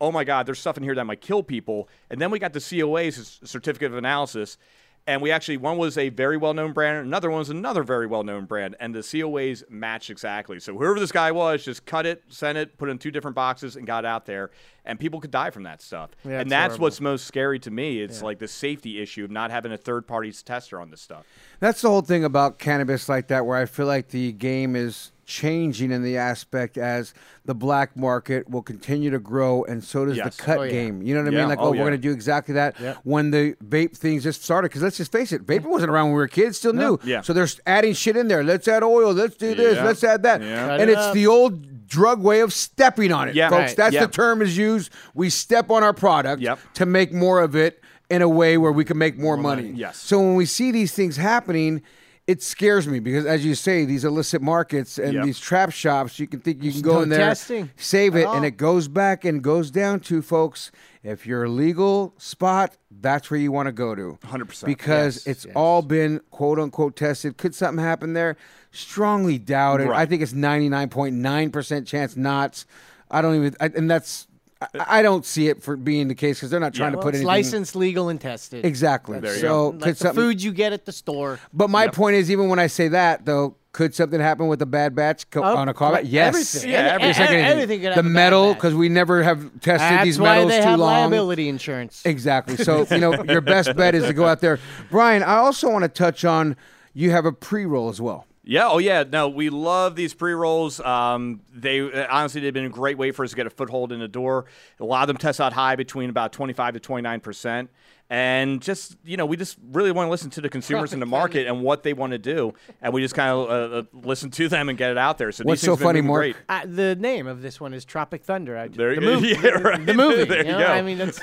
[0.00, 1.88] oh my God, there's stuff in here that might kill people.
[2.10, 4.58] And then we got the COA's certificate of analysis.
[5.06, 8.06] And we actually, one was a very well known brand, another one was another very
[8.06, 8.74] well known brand.
[8.80, 10.58] And the COAs matched exactly.
[10.60, 13.34] So whoever this guy was, just cut it, sent it, put it in two different
[13.34, 14.50] boxes, and got out there.
[14.86, 16.10] And people could die from that stuff.
[16.24, 16.82] Yeah, and that's horrible.
[16.84, 18.00] what's most scary to me.
[18.00, 18.24] It's Yeah.
[18.24, 21.26] like the safety issue of not having a third party tester on this stuff.
[21.60, 25.12] That's the whole thing about cannabis like that, where I feel like the game is
[25.26, 27.14] changing in the aspect as
[27.44, 30.36] the black market will continue to grow, and so does Yes.
[30.36, 30.70] the cut Oh, yeah.
[30.70, 31.02] game.
[31.02, 31.38] You know what I Yeah.
[31.40, 31.48] mean?
[31.48, 31.80] Like, Oh, oh, yeah.
[31.80, 32.78] we're going to do exactly that.
[32.80, 32.98] Yep.
[33.04, 36.14] When the vape things just started, because let's just face it, vaping wasn't around when
[36.14, 36.90] we were kids, still No.
[36.90, 36.98] new.
[37.04, 37.20] Yeah.
[37.22, 38.42] So they're adding shit in there.
[38.44, 39.12] Let's add oil.
[39.12, 39.76] Let's do this.
[39.76, 39.84] Yeah.
[39.84, 40.42] Let's add that.
[40.42, 40.74] Yeah.
[40.74, 41.14] And it it's up.
[41.14, 43.50] the old drug way of stepping on it, Yeah.
[43.50, 43.60] folks.
[43.70, 43.76] Right.
[43.76, 44.06] That's Yeah.
[44.06, 44.90] the term is used.
[45.14, 46.58] We step on our product Yep.
[46.74, 49.62] to make more of it in a way where we can make more, More money.
[49.68, 49.96] money, yes.
[49.98, 51.82] So when we see these things happening,
[52.26, 55.24] it scares me because, as you say, these illicit markets and Yep.
[55.24, 58.26] these trap shops, you can think you can go no in there, testing save it,
[58.26, 60.70] and it goes back and goes down to folks.
[61.02, 64.18] If you're a legal spot, that's where you want to go to.
[64.26, 64.64] 100%.
[64.64, 65.52] Because Yes, it's yes.
[65.54, 67.36] all been quote unquote tested.
[67.36, 68.36] Could something happen there?
[68.70, 69.88] Strongly doubt it.
[69.90, 72.64] I think it's 99.9% chance not.
[73.10, 74.26] I don't even, I, and that's,
[74.74, 77.04] I, I don't see it for being the case because they're not trying to Well,
[77.04, 77.26] put it's anything.
[77.26, 78.64] licensed, legal, and tested.
[78.64, 79.20] Exactly.
[79.20, 81.38] That's There you like Could the food you get at the store.
[81.52, 84.66] But my point is, even when I say that, though, could something happen with a
[84.66, 85.92] bad batch co- Oh, on a callback?
[85.92, 86.28] like Yes.
[86.54, 86.70] everything.
[86.70, 87.50] Yeah, Any- Just like e- anything.
[87.52, 90.50] everything could have the a metal, because we never have tested That's these why metals
[90.52, 91.10] they too have long.
[91.10, 92.02] liability insurance.
[92.04, 92.56] Exactly.
[92.56, 94.60] So you know, your best bet is to go out there.
[94.90, 96.54] Brian, I also want to touch on
[96.92, 98.26] you have a pre-roll as well.
[98.46, 99.04] Yeah, oh yeah.
[99.10, 100.78] No, we love these pre rolls.
[100.80, 103.90] Um, they uh, honestly they've been a great way for us to get a foothold
[103.90, 104.44] in the door.
[104.80, 107.70] A lot of them test out high between about twenty five to twenty nine percent.
[108.10, 111.06] And just you know, we just really want to listen to the consumers in the
[111.20, 114.30] market and what they want to do, and we just kind of uh, uh, listen
[114.32, 115.32] to them and get it out there.
[115.32, 116.20] So What's these so have funny, moving Mark?
[116.20, 116.36] great.
[116.46, 118.58] Uh, the name of this one is Tropic Thunder.
[118.58, 119.14] I, There the you go.
[119.14, 119.86] movie, Yeah, right.
[119.86, 120.24] The movie.
[120.28, 120.66] There you you know?
[120.66, 120.66] go.
[120.66, 121.18] I mean, that's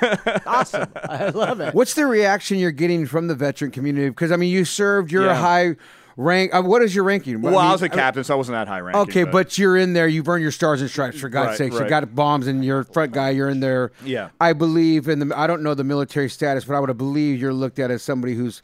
[0.48, 0.92] awesome.
[0.96, 1.76] I love it.
[1.76, 4.10] What's the reaction you're getting from the veteran community?
[4.10, 5.12] Because I mean, you served.
[5.12, 5.76] You're a high
[6.18, 6.54] rank.
[6.54, 7.42] Uh, what is your ranking?
[7.42, 9.02] Well, I, mean, was a captain, so I wasn't that high ranking.
[9.02, 10.08] Okay, but you're in there.
[10.08, 11.74] You've earned your stars and stripes for God's Right, sakes.
[11.74, 11.90] You right.
[11.90, 13.32] got bombs and you're front guy.
[13.32, 13.92] You're in there.
[14.04, 14.30] Yeah.
[14.40, 15.38] I believe in the.
[15.38, 18.34] I don't know the military status, but I would believe you're looked at as somebody
[18.34, 18.62] who's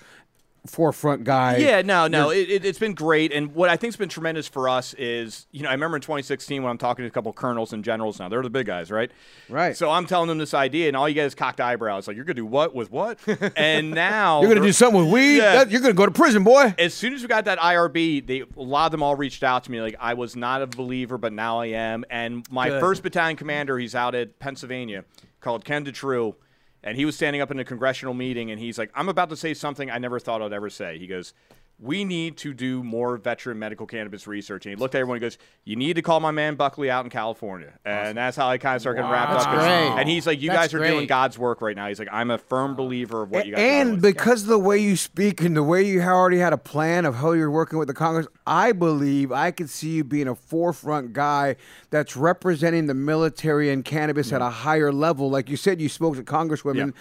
[0.68, 1.58] forefront guy.
[1.58, 3.32] Yeah, no, no, You're- it, it, it's been great.
[3.34, 6.62] And what I think's been tremendous for us is, you know, I remember in 2016
[6.62, 9.10] when I'm talking to a couple colonels and generals now, they're the big guys, right?
[9.50, 9.76] Right.
[9.76, 12.08] So I'm telling them this idea, and all you get is cocked eyebrows.
[12.08, 13.20] Like, you're going to do what with what?
[13.58, 14.42] and now.
[14.42, 15.38] You're gonna do something with weed.
[15.38, 15.56] Yeah.
[15.64, 16.74] That- you're gonna go to prison, boy.
[16.78, 19.64] As soon as we got that IRB, they a lot of them all reached out
[19.66, 19.82] to me.
[19.82, 22.06] Like I was not a believer, but now I am.
[22.10, 22.80] And my Good.
[22.80, 25.04] first battalion commander, he's out at Pennsylvania,
[25.42, 26.36] called Ken DeTrue,
[26.84, 29.36] and he was standing up in a congressional meeting, and he's like, "I'm about to
[29.36, 31.34] say something I never thought I'd ever say." He goes.
[31.80, 34.66] We need to do more veteran medical cannabis research.
[34.66, 37.06] And he looked at everyone and goes, You need to call my man Buckley out
[37.06, 37.74] in California.
[37.86, 39.54] And that's how I kind of started getting wrapped That's up.
[39.54, 40.00] great.
[40.00, 41.06] And he's like, You That's guys are doing.
[41.06, 41.88] God's work right now.
[41.88, 44.02] He's like, I'm a firm believer of what you guys are and doing.
[44.02, 47.14] because of the way you speak and the way you already had a plan of
[47.14, 51.14] how you're working with the Congress, I believe I could see you being a forefront
[51.14, 51.58] guy
[51.92, 55.30] that's representing the military and cannabis at a higher level.
[55.30, 56.94] Like you said, you spoke to congresswomen.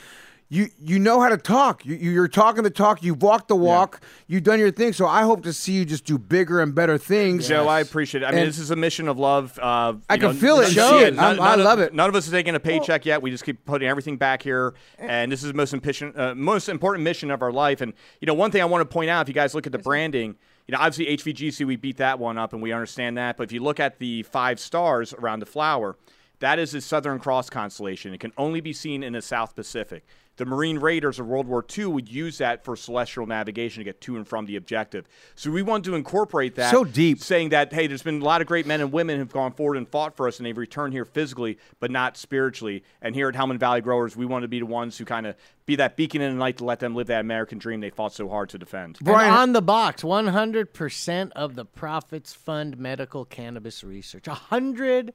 [0.49, 1.85] You you know how to talk.
[1.85, 3.03] You, you- you're talking the talk.
[3.03, 4.01] You've walked the walk.
[4.29, 4.93] You've done your thing.
[4.93, 7.49] So I hope to see you just do bigger and better things.
[7.49, 8.27] Joe, I appreciate it.
[8.27, 9.59] I mean, And- this is a mission of love.
[9.61, 11.15] Uh, I can know, feel it and none- see it.
[11.15, 11.95] none- I'm- I none of- love it.
[11.95, 13.23] None of us are taking a paycheck yet.
[13.23, 16.69] We just keep putting everything back here, and this is the most important, uh, most
[16.69, 17.81] important mission of our life.
[17.81, 19.73] And you know, one thing I want to point out, if you guys look at
[19.73, 20.37] the branding,
[20.69, 23.37] you know, obviously HVGC, we beat that one up, and we understand that.
[23.37, 25.97] But if you look at the five stars around the flower,
[26.39, 28.15] that is the Southern Cross constellation.
[28.15, 30.05] It can only be seen in the South Pacific.
[30.37, 34.01] The Marine Raiders of World War II would use that for celestial navigation to get
[34.03, 35.09] to and from the objective.
[35.35, 36.71] So we want to incorporate that.
[36.71, 37.21] So deep.
[37.21, 39.77] Saying that, hey, there's been a lot of great men and women who've gone forward
[39.77, 42.85] and fought for us, and they've returned here physically, but not spiritually.
[43.01, 45.37] And here at Helmand Valley Growers, we want to be the ones who kind of
[45.65, 48.13] be that beacon in the night to let them live that American dream they fought
[48.13, 48.99] so hard to defend.
[49.05, 54.25] And on the box, 100% of the profits fund medical cannabis research.
[54.25, 55.11] 100%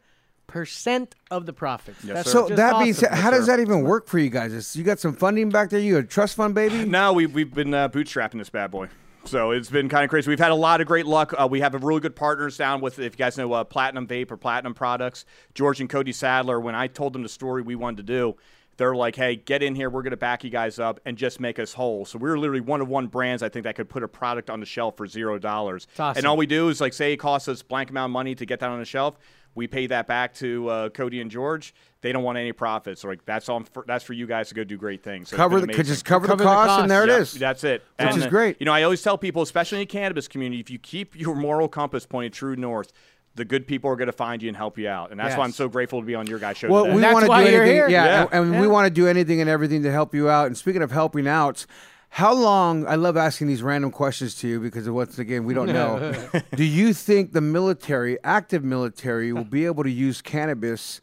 [1.31, 2.01] of the profits.
[2.03, 3.09] That's so just that being awesome.
[3.09, 4.53] said, how does that even work for you guys?
[4.53, 5.79] Is- You got some funding back there?
[5.79, 6.85] You a trust fund, baby?
[6.91, 8.89] No, we've, we've been uh, bootstrapping this bad boy.
[9.25, 10.29] So it's been kind of crazy.
[10.29, 11.33] We've had a lot of great luck.
[11.39, 14.07] Uh, we have a really good partners down with, if you guys know uh, Platinum
[14.07, 16.59] Vape or Platinum Products, George and Cody Sadler.
[16.59, 18.35] When I told them the story we wanted to do,
[18.77, 19.91] they're like, hey, get in here.
[19.91, 22.03] We're going to back you guys up and just make us whole.
[22.05, 24.59] So we're literally one of one brands, I think, that could put a product on
[24.59, 25.85] the shelf for zero dollars.
[25.99, 26.17] awesome.
[26.17, 28.45] And all we do is, like, say it costs us blank amount of money to
[28.45, 29.19] get that on the shelf.
[29.53, 31.73] We pay that back to uh, Cody and George.
[32.01, 33.01] They don't want any profits.
[33.01, 33.65] So like that's on.
[33.65, 35.29] For, that's for you guys to go do great things.
[35.29, 37.33] So Cover the- just cover the Cover the cost, and there it Yep, is.
[37.33, 37.83] That's it.
[37.99, 38.57] Which And, is uh, great.
[38.59, 41.35] You know, I always tell people, especially in the cannabis community, if you keep your
[41.35, 42.91] moral compass pointed true north.
[43.33, 45.45] The good people are going to find you and help you out, and that's why
[45.45, 46.67] I'm so grateful to be on your guys' show.
[46.67, 46.97] Well, today.
[46.97, 47.89] we want to do anything.
[47.89, 50.47] Yeah, and, and we want to do anything and everything to help you out.
[50.47, 51.65] And speaking of helping out,
[52.13, 52.85] how long?
[52.87, 56.13] I love asking these random questions to you because once again, we don't know.
[56.55, 60.99] do you think the military, active military, will be able to use cannabis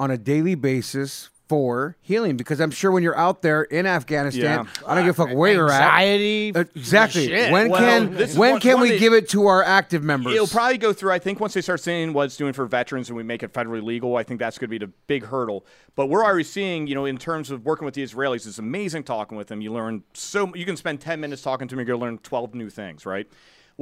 [0.00, 1.30] on a daily basis?
[1.52, 4.86] For healing, because I'm sure when you're out there in Afghanistan, Yeah.
[4.88, 5.82] I don't give a fuck where you're at.
[5.82, 7.26] Anxiety, Uh, exactly.
[7.26, 7.52] shit.
[7.52, 10.32] When Well, can when one- can one we of- give it to our active members?
[10.34, 11.12] It'll probably go through.
[11.12, 13.52] I think once they start seeing what it's doing for veterans and we make it
[13.52, 15.66] federally legal, I think that's going to be the big hurdle.
[15.94, 19.02] But we're already seeing, you know, in terms of working with the Israelis, it's amazing
[19.04, 19.60] talking with them.
[19.60, 22.18] You learn so you can spend ten minutes talking to them, you're going to learn
[22.22, 23.26] twelve new things, right?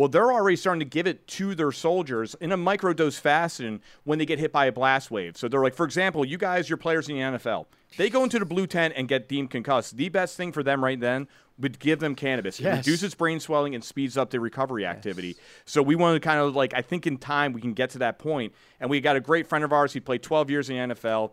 [0.01, 4.18] Well, they're already starting to give it to their soldiers in a microdose fashion when
[4.18, 5.36] they get hit by a blast wave.
[5.36, 7.66] So they're like, for example, you guys, you're players in the NFL.
[7.98, 9.98] They go into the blue tent and get deemed concussed.
[9.98, 11.28] The best thing for them right then
[11.59, 12.59] would give them cannabis.
[12.59, 12.76] It Yes.
[12.78, 15.36] reduces brain swelling and speeds up the recovery activity.
[15.66, 17.98] So we want to kind of like, I think in time we can get to
[17.98, 18.55] that point.
[18.80, 19.92] And we got a great friend of ours.
[19.92, 21.32] He played 12 years in the NFL.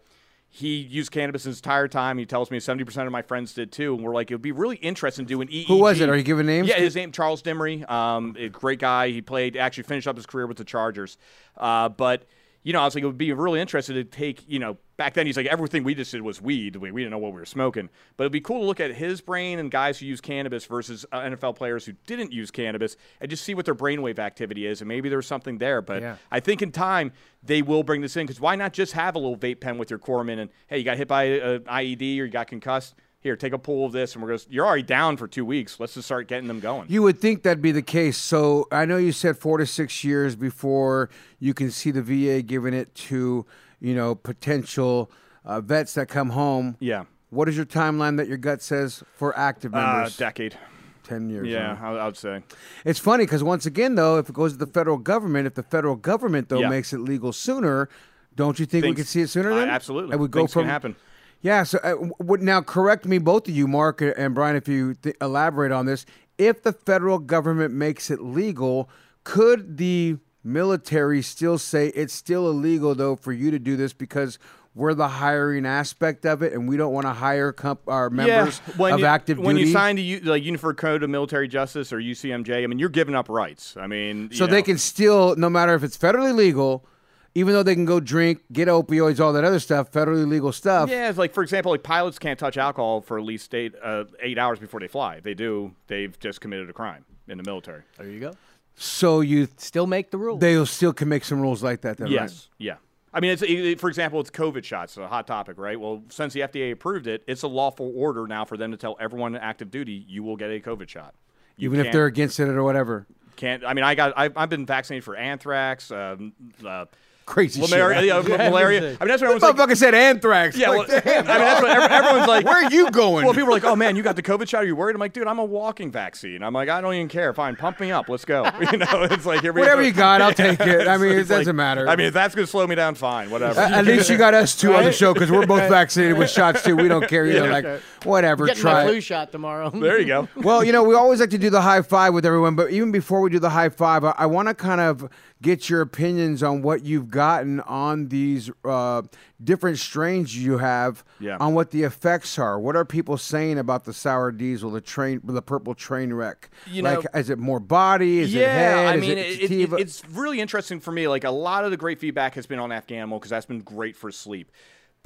[0.49, 2.17] He used cannabis his entire time.
[2.17, 3.93] He tells me 70% of my friends did too.
[3.93, 5.67] And we're like, it would be really interesting doing EEG.
[5.67, 6.09] Who was it?
[6.09, 6.67] Are you giving names?
[6.67, 7.89] Yeah, his name Charles Dimry.
[7.89, 9.09] Um, a great guy.
[9.09, 11.17] He played actually finished up his career with the Chargers.
[11.57, 12.23] Uh, but
[12.63, 14.43] you know, I was like, it would be really interesting to take.
[14.47, 16.75] You know, back then he's like everything we just did was weed.
[16.75, 17.89] We, we didn't know what we were smoking.
[18.17, 21.05] But it'd be cool to look at his brain and guys who use cannabis versus
[21.11, 24.81] uh, NFL players who didn't use cannabis and just see what their brainwave activity is.
[24.81, 25.81] And maybe there's something there.
[25.81, 26.15] But Yeah.
[26.31, 29.19] I think in time they will bring this in because why not just have a
[29.19, 32.25] little vape pen with your Corman and hey, you got hit by an IED or
[32.25, 32.95] you got concussed.
[33.19, 34.39] Here, take a pull of this, and we're going.
[34.39, 35.79] to You're already down for two weeks.
[35.79, 36.85] Let's just start getting them going.
[36.87, 38.15] You would think that'd be the case.
[38.15, 42.43] So I know you said four to six years before you can see the VA
[42.43, 43.45] giving it to,
[43.79, 45.11] you know, potential
[45.45, 46.75] uh, vets that come home.
[46.79, 47.03] Yeah.
[47.29, 50.17] What is your timeline that your gut says for active Uh, members?
[50.17, 50.57] decade.
[51.03, 51.47] Ten years.
[51.47, 51.77] Yeah?
[51.81, 52.43] I, would say.
[52.83, 55.63] It's funny because once again, though, if it goes to the federal government, if the
[55.63, 56.69] federal government though Yeah.
[56.69, 57.87] makes it legal sooner,
[58.35, 59.51] don't you think we Things- could see it sooner?
[59.51, 60.13] Uh, absolutely.
[60.15, 60.95] It would go Things can from happen.
[61.41, 61.63] Yeah.
[61.63, 65.15] So uh, w- now, correct me, both of you, Mark and Brian, if you th-
[65.21, 66.05] elaborate on this.
[66.37, 68.89] If the federal government makes it legal,
[69.23, 70.17] could the
[70.47, 74.39] military still say it's still illegal though for you to do this because
[74.73, 78.61] we're the hiring aspect of it, and we don't want to hire comp- our members
[78.67, 79.67] yeah, when of you, active when duty?
[79.69, 82.89] you sign the U- like Uniform Code of Military Justice or UCMJ, I mean, you're
[82.89, 83.75] giving up rights.
[83.75, 86.85] I mean, So you they can still, no matter if it's federally legal,
[87.33, 90.91] even though they can go drink, get opioids, all that other stuff, federally legal stuff.
[90.91, 94.03] Yeah, it's like for example, like pilots can't touch alcohol for at least eight uh,
[94.21, 95.15] eight hours before they fly.
[95.15, 97.81] If they do, they've just committed a crime in the military.
[97.97, 98.33] There you go.
[98.79, 100.39] So you still make the rules.
[100.39, 101.97] They still can make some rules like that.
[101.97, 102.47] Then, yes.
[102.59, 102.75] Yeah.
[103.11, 105.79] I mean, it's it- for example, it's COVID shots, a hot topic, right?
[105.79, 108.95] Well, since the FDA approved it, it's a lawful order now for them to tell
[108.99, 111.15] everyone in active duty you will get a COVID shot.
[111.57, 113.07] You even if they're against it or whatever.
[113.35, 113.65] can't.
[113.65, 114.13] I mean, I got.
[114.15, 115.89] I've, I've been vaccinated for anthrax.
[115.89, 116.85] Um, uh,
[117.27, 118.29] Crazy malaria, shit.
[118.29, 118.79] yeah, Yeah, malaria.
[118.79, 119.55] I mean, that's what everyone's like.
[119.57, 120.55] motherfucker said anthrax.
[120.57, 122.45] Yeah, well, Like, I mean, that's what everyone's like.
[122.45, 123.25] Where are you going?
[123.25, 124.63] Well, people are like, "Oh man, you got the COVID shot?
[124.63, 127.09] Are you worried?" I'm like, "Dude, I'm a walking vaccine." I'm like, "I don't even
[127.09, 127.33] care.
[127.33, 128.07] Fine, pump me up.
[128.07, 129.87] Let's go." You know, it's like here we Whatever go.
[129.87, 130.87] You got, I'll take it.
[130.87, 131.87] I mean, it doesn't matter.
[131.87, 133.59] I mean, if that's gonna slow me down, fine, whatever.
[133.59, 136.29] At, at least you got us two on the show because we're both vaccinated with
[136.29, 136.75] shots too.
[136.77, 137.45] We don't care either.
[137.45, 137.51] Yeah.
[137.51, 138.85] Like whatever, Getting try.
[138.85, 139.69] my flu shot tomorrow.
[139.69, 140.29] There you go.
[140.37, 142.91] well, you know, we always like to do the high five with everyone, but even
[142.93, 145.09] before we do the high five, I, I want to kind of
[145.41, 149.03] get your opinions on what you've gotten on these uh,
[149.43, 151.37] different strains you have, Yeah.
[151.39, 152.59] on what the effects are.
[152.59, 156.49] What are people saying about the sour diesel, the train, the purple train wreck?
[156.65, 158.19] You like, know- is it more body?
[158.19, 158.87] Is yeah, it head?
[158.87, 161.07] I Is mean, it it, it, it's really interesting for me.
[161.07, 163.95] Like a lot of the great feedback has been on Afghanimal because that's been great
[163.95, 164.51] for sleep.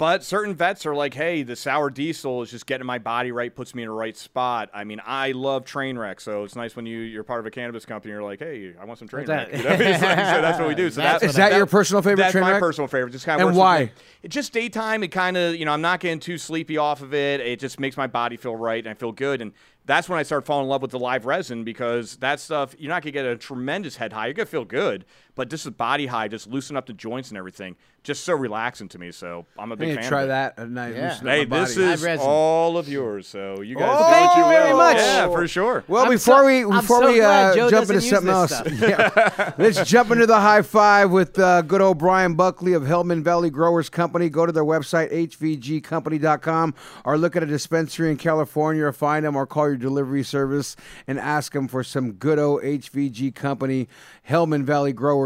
[0.02, 3.54] But certain vets are like, hey, the sour diesel is just getting my body right,
[3.54, 4.68] puts me in the right spot.
[4.74, 7.52] I mean, I love train wreck, so it's nice when you, you're part of a
[7.52, 8.10] cannabis company.
[8.10, 9.52] You're like, hey, I want some train wreck.
[9.52, 9.56] that?
[9.58, 9.70] You know?
[9.70, 10.90] Like- so that's what we do.
[10.90, 12.60] So That's that, Is that your personal favorite That's train my wreck?
[12.60, 13.12] personal favorite.
[13.12, 13.84] Just kind of And why?
[13.84, 13.90] me.
[14.24, 15.04] It just daytime.
[15.04, 17.38] It kind of, you know, I'm not getting too sleepy off of it.
[17.38, 19.40] It just makes my body feel right and I feel good.
[19.40, 19.52] And
[19.84, 22.88] that's when I started falling in love with the live resin because that stuff, you're
[22.88, 24.26] not gonna get a tremendous head high.
[24.26, 27.38] You're gonna feel good, but this is body high, just loosen up the joints and
[27.38, 27.76] everything.
[28.04, 29.12] Just so relaxing to me.
[29.12, 30.02] So I'm a I big need fan.
[30.02, 30.28] to try of it.
[30.28, 30.94] that at night.
[30.96, 31.14] Yeah.
[31.20, 32.12] Hey, this body.
[32.12, 33.28] is all of yours.
[33.28, 34.78] So you guys Oh, do thank you you very will.
[34.78, 34.96] much.
[34.96, 35.84] Yeah, for sure.
[35.86, 39.52] Well, I'm before so- we before so we uh, jump into something else, yeah.
[39.56, 43.50] let's jump into the high five with uh, good old Brian Buckley of Helmand Valley
[43.50, 44.28] Growers Company.
[44.28, 46.74] Go to their website hvgcompany.com
[47.04, 50.22] or look at a dispensary in California or find them or call your your delivery
[50.22, 50.76] service
[51.06, 53.88] and ask them for some good old HVG company,
[54.28, 55.21] Helmand Valley Growers.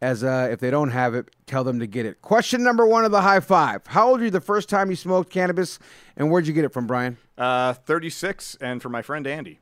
[0.00, 2.22] As uh, if they don't have it, tell them to get it.
[2.22, 4.96] Question number one of the high five: How old were you the first time you
[4.96, 5.78] smoked cannabis,
[6.16, 7.16] and where'd you get it from, Brian?
[7.36, 9.58] Uh, 36, and for my friend Andy.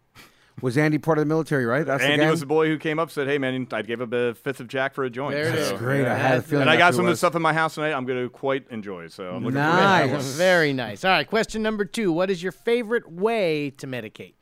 [0.60, 1.64] Was Andy part of the military?
[1.64, 1.86] Right.
[1.86, 2.30] That's Andy the guy?
[2.30, 4.60] was the boy who came up and said, "Hey man, I gave up a fifth
[4.60, 5.80] of Jack for a joint." There it So- is.
[5.80, 6.04] great.
[6.06, 7.92] I had a feeling And I got some of the stuff in my house tonight.
[7.94, 9.08] I'm going to quite enjoy.
[9.08, 10.08] So I'm looking Nice.
[10.08, 10.34] forward to that.
[10.36, 11.02] Very nice.
[11.02, 12.12] All right, question number two.
[12.12, 14.34] What is your favorite way to medicate?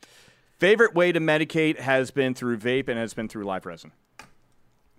[0.57, 3.93] Favorite way to medicate has been through vape and has been through live resin.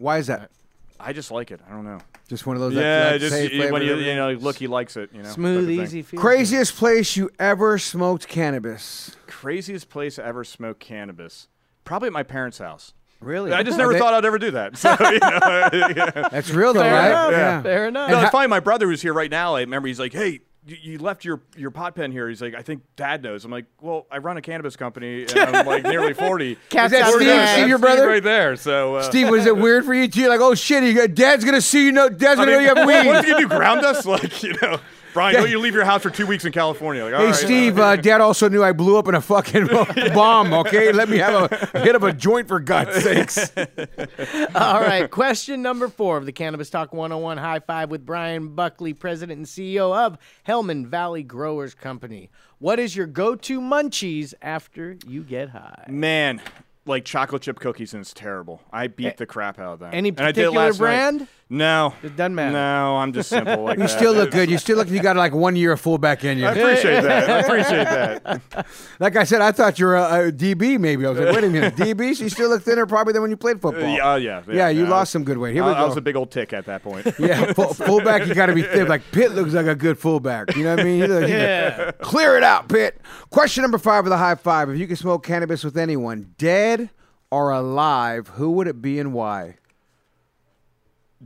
[0.00, 0.50] Why is that?
[0.98, 1.60] I just like it.
[1.68, 1.98] I don't know.
[2.28, 2.74] Just one of those.
[2.74, 5.10] yeah, that, just safe you- when you, you know, look, he likes it.
[5.12, 6.20] You know, Smooth, easy feel.
[6.20, 9.16] Craziest place you ever smoked cannabis?
[9.26, 11.48] Craziest place I ever smoked cannabis.
[11.84, 12.92] Probably at my parents' house.
[13.20, 13.52] Really?
[13.52, 14.76] I just never they- thought I'd ever do that.
[14.78, 16.28] So, you know, yeah.
[16.30, 17.08] That's real though, Fair right?
[17.08, 17.32] enough.
[17.32, 17.62] Yeah.
[17.62, 18.10] Fair enough.
[18.10, 18.48] No, it's funny.
[18.48, 19.56] My brother who's here right now.
[19.56, 20.40] I remember he's like, "Hey,
[20.80, 23.66] you, left your your pot pen here." He's like, "I think Dad knows." I'm like,
[23.80, 27.20] "Well, I run a cannabis company, and I'm like nearly 40." Cat's Is that Steve?
[27.20, 27.68] Steve, bag.
[27.68, 28.06] your Steve brother?
[28.08, 28.56] right there.
[28.56, 30.28] So, uh, Steve, was it weird for you too?
[30.28, 32.70] Like, oh shit, you got, Dad's gonna see you know, Dad's I gonna mean, know
[32.72, 33.06] you have weed.
[33.06, 34.04] what if you do ground us?
[34.10, 34.80] Like, you know,
[35.12, 37.04] Brian, don't you leave your house for two weeks in California?
[37.04, 39.66] Like, all Hey right, Steve, uh, Dad also knew I blew up in a fucking
[40.14, 40.52] bomb.
[40.52, 43.52] Okay, let me have a hit of a joint for God's sakes.
[44.54, 48.94] All right, question number four of the Cannabis Talk 101 High Five with Brian Buckley,
[48.94, 52.30] President and CEO of Helmand Valley Growers Company.
[52.58, 55.86] What is your go to munchies after you get high?
[55.88, 56.40] man,
[56.86, 58.60] like chocolate chip cookies, and it's terrible.
[58.72, 59.90] I beat the crap out of them.
[59.92, 61.28] any And I did it particular last night.
[61.50, 61.58] Brand?
[61.58, 62.52] No, It doesn't matter.
[62.52, 63.64] No, I'm just simple.
[63.64, 63.88] Like You that.
[63.90, 64.50] still look good.
[64.50, 64.88] You still look.
[64.88, 66.46] You got like one year of fullback in you.
[66.46, 67.30] I appreciate that.
[67.30, 68.66] I appreciate that.
[69.00, 70.78] Like I said, I thought you were a, a DB.
[70.78, 72.14] Maybe I was like, wait a minute, DB.
[72.14, 73.82] So you still look thinner probably than when you played football.
[73.82, 75.54] Yeah, uh, yeah, Yeah, you I lost was- some good weight.
[75.54, 77.06] Here we I, I was a big old tick at that point.
[77.18, 78.86] Yeah, full, fullback, you got to be thin.
[78.88, 80.54] Like Pitt looks like a good fullback.
[80.54, 80.98] You know what I mean?
[81.00, 81.92] You look- Yeah.
[82.02, 83.00] Clear it out, Pitt.
[83.30, 84.68] Question number five of the high five.
[84.68, 86.90] If you could smoke cannabis with anyone, dead
[87.30, 89.56] or alive, who would it be and why?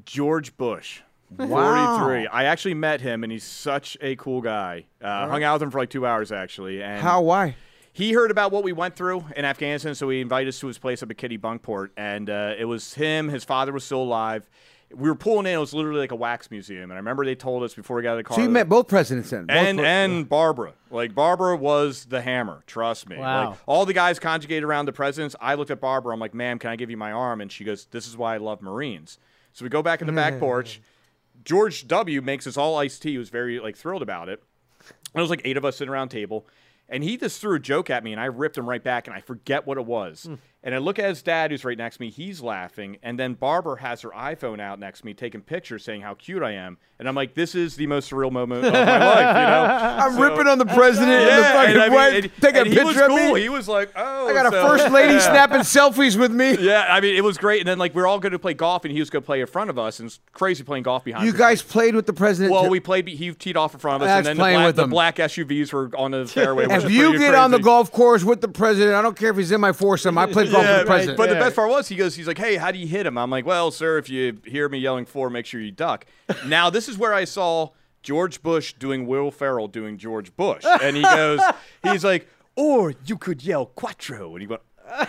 [0.05, 1.01] George Bush.
[1.37, 1.99] Wow.
[1.99, 2.27] 43.
[2.29, 4.85] I actually met him, and he's such a cool guy.
[5.03, 6.83] Uh, Hung out with him for like two hours, actually.
[6.83, 7.23] And How?
[7.23, 7.57] Why?
[7.93, 10.79] He heard about what we went through in Afghanistan, so he invited us to his
[10.79, 11.91] place up at Kennebunkport.
[11.97, 14.49] And uh, it was him, his father was still alive.
[14.93, 16.85] We were pulling in, it was literally like a wax museum.
[16.85, 18.37] And I remember they told us before we got out of the car.
[18.37, 19.47] So you met both presidents then?
[19.47, 20.73] Both- and both- and Barbara.
[20.91, 22.63] Like Barbara was the hammer.
[22.67, 23.17] Trust me.
[23.17, 23.51] Wow.
[23.51, 25.35] Like all the guys conjugated around the presidents.
[25.41, 26.13] I looked at Barbara.
[26.13, 28.35] I'm like, "Ma'am, can I give you my arm?" And she goes, "This is why
[28.35, 29.19] I love Marines."
[29.55, 30.81] So we go back in the back porch.
[31.45, 32.21] George W.
[32.21, 33.13] makes us all iced tea.
[33.13, 34.43] He was very like thrilled about it.
[34.81, 36.47] And it was like eight of us sitting around table.
[36.89, 39.17] And he just threw a joke at me, and I ripped him right back, and
[39.17, 40.25] I forget what it was.
[40.25, 40.35] Hmm.
[40.65, 42.11] And I look at his dad, who's right next to me.
[42.11, 46.01] He's laughing, and then Barbara has her iPhone out next to me, taking pictures, saying
[46.01, 46.79] how cute I am.
[46.99, 49.65] And I'm like, "This is the most surreal moment of my life," you know.
[50.07, 52.15] I'm So- ripping on the president and the fucking and I mean, wife.
[52.25, 53.35] and- Take a and he picture was of cool.
[53.35, 53.41] me.
[53.43, 55.19] He was like, "Oh, I got a first lady Yeah.
[55.19, 56.57] snapping selfies with me.
[56.59, 57.61] Yeah, I mean, it was great.
[57.61, 59.27] And then like we are all going to play golf, and he was going to
[59.27, 61.27] play in front of us, and it's crazy playing golf behind.
[61.27, 62.53] You guys played with the president.
[62.55, 63.07] Well, we played.
[63.09, 65.73] He teed off in front of us, That's and then the black, the black SUVs
[65.75, 66.67] were on the fairway.
[66.71, 69.53] If you get on the golf course with the president, I don't care if he's
[69.53, 70.17] in my foursome.
[70.17, 71.19] I play golf Yeah, with the president.
[71.19, 73.19] But the best part was he goes, he's like, "Hey, how do you hit him?"
[73.19, 76.07] I'm like, "Well, sir, if you hear me yelling four, make sure you duck."
[76.47, 77.71] now this is where I saw
[78.03, 81.41] George Bush doing Will Ferrell doing George Bush, and he goes,
[81.83, 84.63] he's like, "Or you could yell quattro," and he went.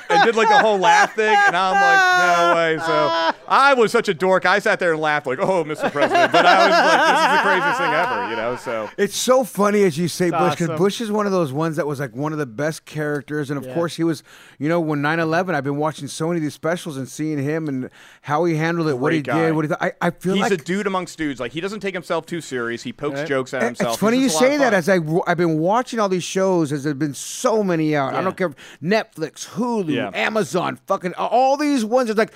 [0.09, 2.85] And did like the whole laugh thing, and I'm like, no way.
[2.85, 4.45] So I was such a dork.
[4.45, 5.91] I sat there and laughed like, oh, Mr.
[5.91, 6.31] President.
[6.31, 8.55] But I was like, this is the craziest thing ever, you know.
[8.55, 10.77] So It's so funny as you say It's Bush because awesome.
[10.77, 13.57] Bush is one of those ones that was like one of the best characters, and
[13.57, 13.73] of Yeah.
[13.73, 14.23] course he was.
[14.57, 17.67] You know, when 9/11, I've been watching so many of these specials and seeing him
[17.67, 17.89] and
[18.21, 19.47] how he handled it, what he guy.
[19.47, 19.69] did, what he.
[19.69, 21.39] Th- I, I feel he's like a dude amongst dudes.
[21.39, 22.81] Like he doesn't take himself too serious.
[22.83, 23.93] He pokes jokes at himself.
[23.93, 24.95] It's funny you He's just a lot say that fun.
[24.97, 28.13] as I've been watching all these shows as there've been so many out.
[28.15, 28.49] I don't care
[28.81, 30.11] Netflix, Hulu, Yeah.
[30.13, 32.09] Amazon, fucking all these ones.
[32.09, 32.31] It's like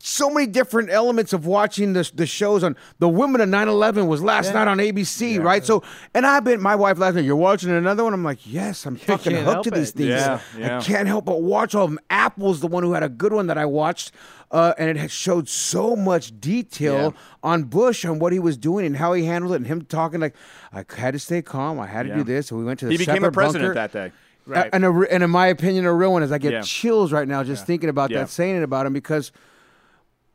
[0.00, 4.22] so many different elements of watching the the shows on the women of 9/11 was
[4.22, 5.64] last night on ABC, right?
[5.64, 5.82] So
[6.14, 7.24] and I've been my wife last night.
[7.24, 8.14] You're watching another one.
[8.14, 9.94] I'm like, yes, I'm fucking hooked to these it.
[9.96, 10.08] things.
[10.56, 11.98] Yeah, I can't help but watch all of them.
[12.10, 14.12] Apple's the one who had a good one that I watched.
[14.50, 17.20] Uh, and it had showed so much detail Yeah.
[17.42, 20.20] on Bush on what he was doing and how he handled it, and him talking
[20.20, 20.34] like,
[20.72, 21.78] "I had to stay calm.
[21.78, 22.14] I had to Yeah.
[22.16, 23.74] do this." And we went to the he became a president bunker.
[23.74, 24.12] that day.
[24.48, 24.70] Right.
[24.72, 26.60] And, a, and in my opinion, a real one is I get Yeah.
[26.62, 28.20] chills right now just thinking about Yeah.
[28.20, 29.30] that, saying it about him because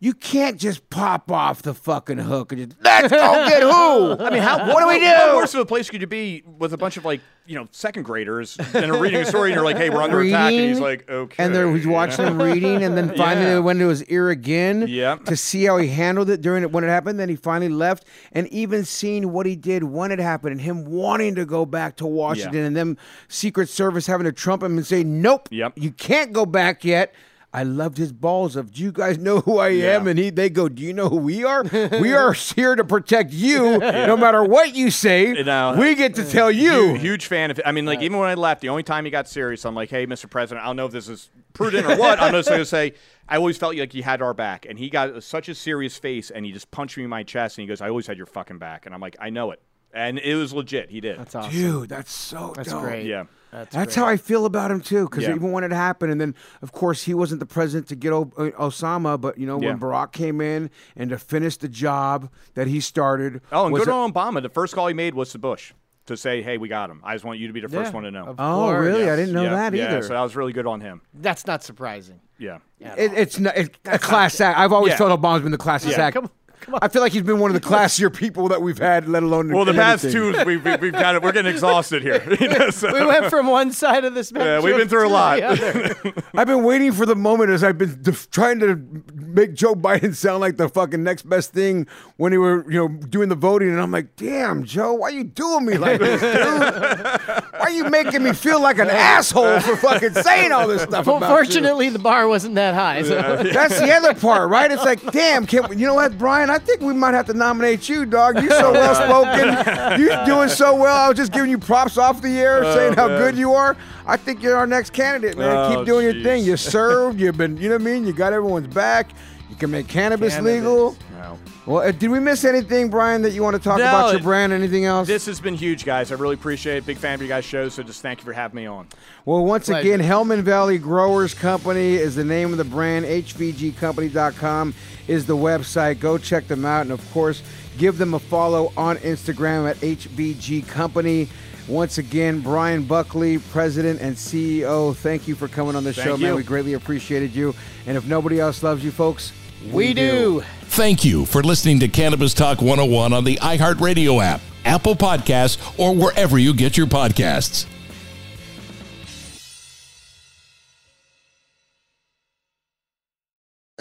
[0.03, 4.17] You can't just pop off the fucking hook and just let's go get who.
[4.21, 5.05] I mean, how what do we do?
[5.05, 7.69] How worse of a place could you be with a bunch of like you know
[7.71, 10.59] second graders and are reading a story and you're like, hey, we're under attack, and
[10.67, 13.57] he's like, okay, And then he's watching him reading, and then finally Yeah.
[13.57, 15.23] it went to his ear again Yep.
[15.25, 17.17] to see how he handled it during it when it happened.
[17.17, 20.83] Then he finally left, and even seeing what he did when it happened, and him
[20.83, 22.97] wanting to go back to Washington, and them
[23.29, 25.73] Secret Service having to trump him and say, "Nope, Yep.
[25.77, 27.13] you can't go back yet."
[27.55, 30.07] I loved his balls of, do you guys know who I am?
[30.07, 31.63] And he, they go, do you know who we are?
[32.01, 35.27] we are here to protect you, no matter what you say.
[35.27, 36.93] You know, we get to tell you.
[36.93, 37.61] Huge, huge fan of.
[37.63, 39.91] I mean, like even when I left, the only time he got serious, I'm like,
[39.91, 40.27] hey, Mr.
[40.27, 42.19] President, I don't know if this is prudent or what.
[42.19, 42.93] I'm just going to say,
[43.29, 46.31] I always felt like you had our back, and he got such a serious face,
[46.31, 48.25] and he just punched me in my chest, and he goes, I always had your
[48.25, 49.61] fucking back, and I'm like, I know it,
[49.93, 50.89] and it was legit.
[50.89, 51.19] He did.
[51.19, 51.51] That's awesome.
[51.51, 52.81] Dude, that's so That's dope.
[52.81, 53.05] great.
[53.05, 53.25] Yeah.
[53.53, 55.05] That's, That's how I feel about him too.
[55.05, 55.35] Because Yeah.
[55.35, 58.31] even when it happened, and then of course he wasn't the president to get o-
[58.37, 59.69] uh, Osama, but you know Yeah.
[59.69, 63.41] when Barack came in and to finish the job that he started.
[63.51, 64.41] Oh, and good it- on Obama.
[64.41, 65.73] The first call he made was to Bush
[66.07, 66.99] to say, hey, we got him.
[67.03, 68.25] I just want you to be the first Yeah, one to know.
[68.25, 69.09] of Oh, really?
[69.09, 70.01] I didn't know yeah, that yeah, either.
[70.01, 71.01] So that was really good on him.
[71.13, 72.19] That's not surprising.
[72.37, 72.57] Yeah.
[72.81, 74.57] It, it's not it's a class act.
[74.59, 74.97] I've always Yeah.
[74.97, 76.07] felt Obama's been the classiest Yeah.
[76.07, 76.17] act.
[76.63, 76.79] Come on, come on.
[76.81, 79.51] I feel like he's been one of the classier people that we've had, let alone.
[79.53, 81.21] Well, the past two, we've, we've, we've got it.
[81.21, 82.21] We're getting exhausted here.
[82.43, 84.47] You know, so- we went from one side of the spectrum.
[84.47, 85.41] Yeah, we've been through a lot.
[86.35, 88.75] I've been waiting for the moment as I've been def- trying to
[89.13, 91.87] make Joe Biden sound like the fucking next best thing
[92.17, 95.11] when he were, you know, doing the voting, and I'm like, damn, Joe, why are
[95.11, 96.33] you doing me like this, dude?
[96.33, 101.05] Why are you making me feel like an asshole for fucking saying all this stuff?
[101.05, 101.35] Well, about you?
[101.35, 103.03] fortunately, the bar wasn't that high.
[103.03, 103.15] So.
[103.43, 104.69] That's the other part, right?
[104.71, 106.49] It's like, damn, can we, you know what, Brian?
[106.53, 108.39] I think we might have to nominate you, dog.
[108.39, 108.93] You're so well
[109.25, 109.99] spoken.
[109.99, 110.95] You're doing so well.
[110.95, 113.17] I was just giving you props off the air, oh, saying how man.
[113.17, 113.75] good you are.
[114.05, 115.49] I think you're our next candidate, man.
[115.49, 116.43] Oh, Keep doing your thing.
[116.43, 117.19] You served.
[117.19, 118.05] You've been, you know what I mean?
[118.05, 119.13] You got everyone's back.
[119.53, 120.95] You can make cannabis legal.
[121.11, 121.37] No.
[121.67, 124.19] Well, uh, did we miss anything, Brian, that you want to talk No, about your
[124.19, 124.51] it- brand?
[124.51, 125.07] Anything else?
[125.07, 126.11] This has been huge, guys.
[126.11, 126.85] I really appreciate it.
[126.87, 127.69] Big fan of you guys' show.
[127.69, 128.87] So just thank you for having me on.
[129.25, 129.93] Well, once Pleasure.
[129.93, 133.05] again, Helmand Valley Growers Company is the name of the brand.
[133.05, 134.73] HVGCompany.com
[135.07, 135.99] is the website.
[135.99, 136.81] Go check them out.
[136.81, 137.43] And of course,
[137.77, 141.29] give them a follow on Instagram at HVG Company.
[141.67, 146.17] Once again, Brian Buckley, President and CEO, thank you for coming on the Thank show,
[146.17, 146.35] man.
[146.35, 147.53] We greatly appreciated you.
[147.87, 149.31] And if nobody else loves you, folks,
[149.71, 150.41] We do.
[150.65, 155.95] Thank you for listening to Cannabis Talk 101 on the iHeartRadio app, Apple Podcasts, or
[155.95, 157.67] wherever you get your podcasts.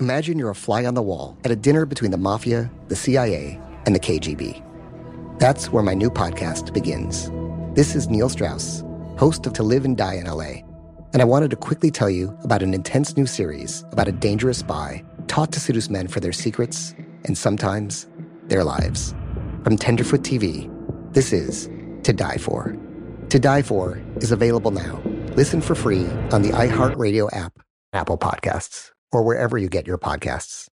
[0.01, 3.61] Imagine you're a fly on the wall at a dinner between the mafia, the CIA,
[3.87, 4.63] and the KGB.
[5.39, 7.31] That's where my new podcast begins.
[7.75, 8.83] This is Neil Strauss,
[9.19, 10.63] host of To Live and Die in LA,
[11.13, 14.59] and I wanted to quickly tell you about an intense new series about a dangerous
[14.59, 16.95] spy taught to seduce men for their secrets
[17.25, 18.09] and sometimes
[18.45, 19.15] their lives.
[19.65, 20.71] From Tenderfoot TV,
[21.13, 21.69] this is
[22.05, 22.77] To Die For.
[23.29, 25.01] To Die For is available now.
[25.37, 27.59] Listen for free on the iHeartRadio app,
[27.93, 30.69] Apple Podcasts, or wherever you get your podcasts.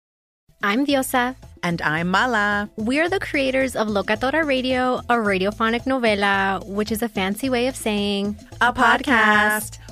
[0.63, 1.37] I'm Diosa.
[1.63, 2.69] And I'm Mala.
[2.77, 7.77] We're the creators of Locatora Radio, a radiophonic novela, which is a fancy way of
[7.77, 9.79] saying A podcast.